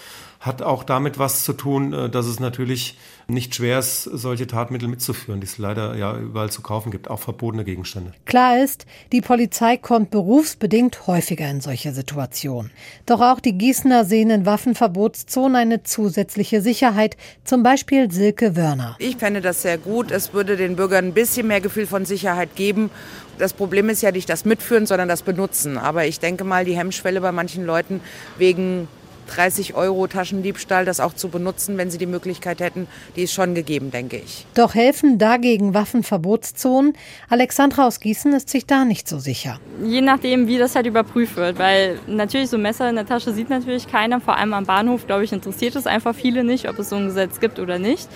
hat 0.46 0.62
auch 0.62 0.84
damit 0.84 1.18
was 1.18 1.44
zu 1.44 1.54
tun, 1.54 1.94
äh, 1.94 2.10
dass 2.10 2.26
es 2.28 2.40
natürlich 2.40 2.98
nicht 3.28 3.56
schwer 3.56 3.80
ist, 3.80 4.04
solche 4.04 4.48
Tatmittel 4.48 4.88
mitzuführen, 4.88 5.40
die 5.40 5.48
es 5.48 5.58
leider 5.58 5.96
ja 5.96 6.18
überall 6.18 6.52
zu 6.52 6.62
kaufen 6.62 6.92
gibt, 6.92 7.10
auch 7.10 7.20
verbotene 7.20 7.64
Gegenstände. 7.64 8.14
Klar 8.26 8.64
ist, 8.64 8.86
die 9.12 9.22
Polizei 9.22 9.78
kommt 9.78 10.12
berufsbedingt 10.12 11.08
häufiger 11.08 11.50
in 11.50 11.62
solche 11.62 11.92
Situationen. 11.92 12.72
Doch 13.06 13.22
auch 13.22 13.40
die 13.40 13.58
Gießener 13.58 14.06
sehen 14.06 14.30
in 14.30 14.46
Waffenverbotszonen 14.46 15.56
eine 15.56 15.84
zusätzliche 15.84 16.62
Sicherheit, 16.62 17.18
zum 17.44 17.64
Beispiel 17.64 18.12
Silke 18.12 18.56
Wörner. 18.56 18.96
Ich 19.00 19.18
fände 19.18 19.42
das 19.42 19.62
sehr 19.62 19.78
gut. 19.78 20.12
Es 20.12 20.34
würde 20.34 20.58
den 20.58 20.76
Bürgern 20.76 21.06
ein 21.06 21.14
bisschen 21.14 21.48
mehr 21.48 21.62
Gefühl 21.62 21.88
von 21.88 22.06
Sicherheit 22.06 22.56
geben. 22.56 22.90
Das 23.38 23.54
Problem 23.54 23.90
ist 23.90 24.02
ja 24.02 24.12
nicht 24.12 24.30
das 24.30 24.46
Mitführen, 24.46 24.86
sondern 24.86 25.10
das 25.10 25.24
Benutzen. 25.24 25.78
Aber 25.78 26.06
ich 26.06 26.20
denke 26.20 26.44
mal, 26.44 26.64
die 26.64 26.78
Hemmschwelle 26.78 27.22
bei 27.22 27.32
manchen 27.32 27.66
Leuten 27.66 28.02
wegen 28.38 28.88
30 29.28 29.76
Euro 29.76 30.08
Taschendiebstahl, 30.08 30.86
das 30.86 31.00
auch 31.00 31.14
zu 31.14 31.30
benutzen, 31.30 31.78
wenn 31.78 31.90
sie 31.90 31.98
die 31.98 32.06
Möglichkeit 32.06 32.60
hätten, 32.60 32.88
die 33.16 33.24
ist 33.24 33.34
schon 33.34 33.56
gegeben, 33.56 33.92
denke 33.92 34.18
ich. 34.18 34.46
Doch 34.54 34.76
helfen 34.76 35.18
dagegen 35.18 35.74
Waffenverbotszonen? 35.74 36.94
Alexandra 37.30 37.88
aus 37.88 38.00
Gießen 38.00 38.34
ist 38.34 38.50
sich 38.50 38.66
da 38.66 38.86
nicht 38.86 39.08
so 39.08 39.20
sicher. 39.20 39.60
Je 39.84 40.02
nachdem, 40.02 40.48
wie 40.48 40.58
das 40.58 40.76
halt 40.76 40.86
überprüft 40.86 41.36
wird, 41.36 41.60
weil 41.60 42.00
natürlich 42.08 42.50
so 42.50 42.58
Messer 42.58 42.90
in 42.90 42.96
der 42.96 43.06
Tasche 43.06 43.34
sieht 43.34 43.50
natürlich 43.50 43.88
keiner, 43.88 44.20
vor 44.22 44.38
allem 44.38 44.54
am 44.54 44.66
Bahnhof, 44.66 45.08
glaube 45.08 45.24
ich, 45.24 45.32
interessiert 45.32 45.76
es 45.76 45.88
einfach 45.88 46.16
viele 46.16 46.44
nicht, 46.44 46.70
ob 46.70 46.80
es 46.80 46.90
so 46.90 46.96
ein 46.96 47.08
Gesetz 47.08 47.40
gibt 47.40 47.60
oder 47.60 47.80
nicht. 47.80 48.08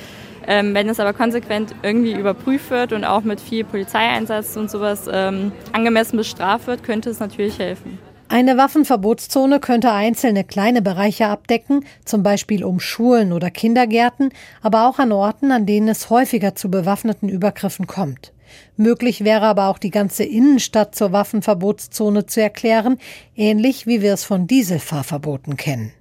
Ähm, 0.48 0.74
wenn 0.74 0.89
es 0.89 1.00
aber 1.00 1.13
konsequent 1.13 1.75
irgendwie 1.84 2.13
überprüft 2.13 2.72
wird 2.72 2.94
und 2.94 3.04
auch 3.04 3.22
mit 3.22 3.39
viel 3.39 3.63
Polizeieinsatz 3.63 4.58
und 4.58 4.72
sowas 4.72 5.08
ähm, 5.12 5.51
angemessen 5.74 6.18
bestraft 6.18 6.68
wird, 6.68 6.84
könnte 6.84 7.10
es 7.10 7.20
natürlich 7.20 7.60
helfen. 7.60 8.00
Eine 8.31 8.57
Waffenverbotszone 8.57 9.59
könnte 9.59 9.91
einzelne 9.91 10.43
kleine 10.43 10.83
Bereiche 10.83 11.25
abdecken, 11.25 11.83
zum 12.05 12.21
Beispiel 12.21 12.63
um 12.63 12.79
Schulen 12.79 13.33
oder 13.33 13.50
Kindergärten, 13.50 14.29
aber 14.62 14.88
auch 14.88 15.00
an 15.00 15.12
Orten, 15.12 15.51
an 15.51 15.65
denen 15.65 15.88
es 15.88 16.12
häufiger 16.12 16.53
zu 16.53 16.69
bewaffneten 16.69 17.27
Übergriffen 17.27 17.88
kommt. 17.88 18.31
Möglich 18.77 19.23
wäre 19.23 19.47
aber 19.47 19.67
auch 19.67 19.80
die 19.80 19.89
ganze 19.89 20.23
Innenstadt 20.25 20.93
zur 20.93 21.12
Waffenverbotszone 21.12 22.27
zu 22.27 22.39
erklären, 22.39 22.99
ähnlich 23.36 23.88
wie 23.88 24.04
wir 24.04 24.13
es 24.13 24.25
von 24.25 24.45
Dieselfahrverboten 24.45 25.58
kennen. 25.58 25.91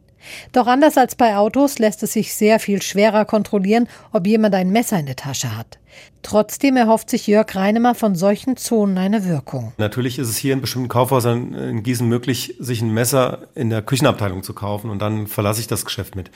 Doch 0.52 0.66
anders 0.66 0.96
als 0.96 1.14
bei 1.14 1.36
Autos 1.36 1.78
lässt 1.78 2.02
es 2.02 2.12
sich 2.12 2.34
sehr 2.34 2.58
viel 2.58 2.82
schwerer 2.82 3.24
kontrollieren, 3.24 3.88
ob 4.12 4.26
jemand 4.26 4.54
ein 4.54 4.70
Messer 4.70 4.98
in 4.98 5.06
der 5.06 5.16
Tasche 5.16 5.56
hat. 5.56 5.78
Trotzdem 6.22 6.76
erhofft 6.76 7.10
sich 7.10 7.26
Jörg 7.26 7.54
Reinemer 7.54 7.94
von 7.94 8.14
solchen 8.14 8.56
Zonen 8.56 8.98
eine 8.98 9.24
Wirkung. 9.24 9.72
Natürlich 9.78 10.18
ist 10.18 10.28
es 10.28 10.36
hier 10.36 10.52
in 10.52 10.60
bestimmten 10.60 10.88
Kaufhäusern 10.88 11.54
in 11.54 11.82
Gießen 11.82 12.06
möglich, 12.06 12.54
sich 12.58 12.82
ein 12.82 12.92
Messer 12.92 13.48
in 13.54 13.70
der 13.70 13.82
Küchenabteilung 13.82 14.42
zu 14.42 14.52
kaufen 14.52 14.90
und 14.90 15.00
dann 15.00 15.26
verlasse 15.26 15.60
ich 15.60 15.68
das 15.68 15.84
Geschäft 15.84 16.16
mit. 16.16 16.30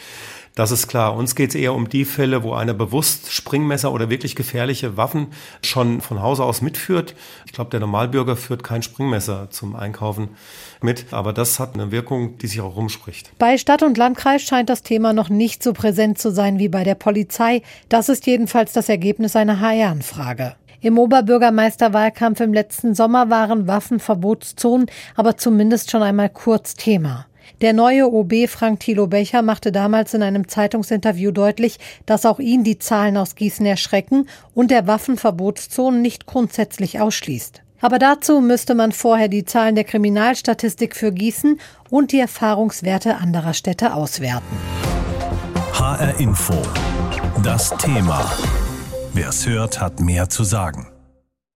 Das 0.54 0.70
ist 0.70 0.86
klar. 0.86 1.16
Uns 1.16 1.34
geht 1.34 1.50
es 1.50 1.54
eher 1.54 1.74
um 1.74 1.88
die 1.88 2.04
Fälle, 2.04 2.42
wo 2.42 2.52
einer 2.52 2.74
bewusst 2.74 3.32
Springmesser 3.32 3.90
oder 3.90 4.10
wirklich 4.10 4.36
gefährliche 4.36 4.96
Waffen 4.96 5.28
schon 5.64 6.00
von 6.00 6.22
Hause 6.22 6.44
aus 6.44 6.60
mitführt. 6.60 7.14
Ich 7.46 7.52
glaube, 7.52 7.70
der 7.70 7.80
Normalbürger 7.80 8.36
führt 8.36 8.62
kein 8.62 8.82
Springmesser 8.82 9.50
zum 9.50 9.74
Einkaufen 9.74 10.30
mit, 10.82 11.12
aber 11.12 11.32
das 11.32 11.58
hat 11.58 11.74
eine 11.74 11.90
Wirkung, 11.92 12.38
die 12.38 12.46
sich 12.46 12.60
auch 12.60 12.76
rumspricht. 12.76 13.30
Bei 13.38 13.58
Stadt 13.58 13.82
und 13.82 13.98
Landkreis 13.98 14.42
scheint 14.42 14.68
das 14.68 14.82
Thema 14.82 15.12
noch 15.12 15.28
nicht 15.28 15.62
so 15.62 15.72
präsent 15.72 16.18
zu 16.18 16.30
sein 16.30 16.58
wie 16.58 16.68
bei 16.68 16.84
der 16.84 16.94
Polizei. 16.94 17.62
Das 17.88 18.08
ist 18.08 18.26
jedenfalls 18.26 18.72
das 18.72 18.88
Ergebnis 18.88 19.36
einer 19.36 19.60
HR-Anfrage. 19.60 20.56
Im 20.80 20.98
Oberbürgermeisterwahlkampf 20.98 22.40
im 22.40 22.52
letzten 22.52 22.94
Sommer 22.94 23.30
waren 23.30 23.68
Waffenverbotszonen 23.68 24.86
aber 25.14 25.36
zumindest 25.36 25.92
schon 25.92 26.02
einmal 26.02 26.28
kurz 26.28 26.74
Thema. 26.74 27.26
Der 27.60 27.72
neue 27.72 28.12
OB 28.12 28.48
Frank 28.48 28.80
Thilo 28.80 29.06
Becher 29.06 29.42
machte 29.42 29.70
damals 29.70 30.14
in 30.14 30.22
einem 30.24 30.48
Zeitungsinterview 30.48 31.30
deutlich, 31.30 31.78
dass 32.06 32.26
auch 32.26 32.40
ihn 32.40 32.64
die 32.64 32.80
Zahlen 32.80 33.16
aus 33.16 33.36
Gießen 33.36 33.64
erschrecken 33.64 34.28
und 34.54 34.72
der 34.72 34.88
Waffenverbotszonen 34.88 36.02
nicht 36.02 36.26
grundsätzlich 36.26 37.00
ausschließt. 37.00 37.62
Aber 37.82 37.98
dazu 37.98 38.40
müsste 38.40 38.74
man 38.74 38.92
vorher 38.92 39.28
die 39.28 39.44
Zahlen 39.44 39.74
der 39.74 39.84
Kriminalstatistik 39.84 40.94
für 40.94 41.12
Gießen 41.12 41.60
und 41.90 42.12
die 42.12 42.20
Erfahrungswerte 42.20 43.16
anderer 43.16 43.54
Städte 43.54 43.92
auswerten. 43.92 44.56
HR 45.74 46.18
Info. 46.20 46.54
Das 47.42 47.70
Thema. 47.76 48.30
Wer 49.12 49.28
es 49.30 49.46
hört, 49.46 49.80
hat 49.80 50.00
mehr 50.00 50.28
zu 50.28 50.44
sagen. 50.44 50.91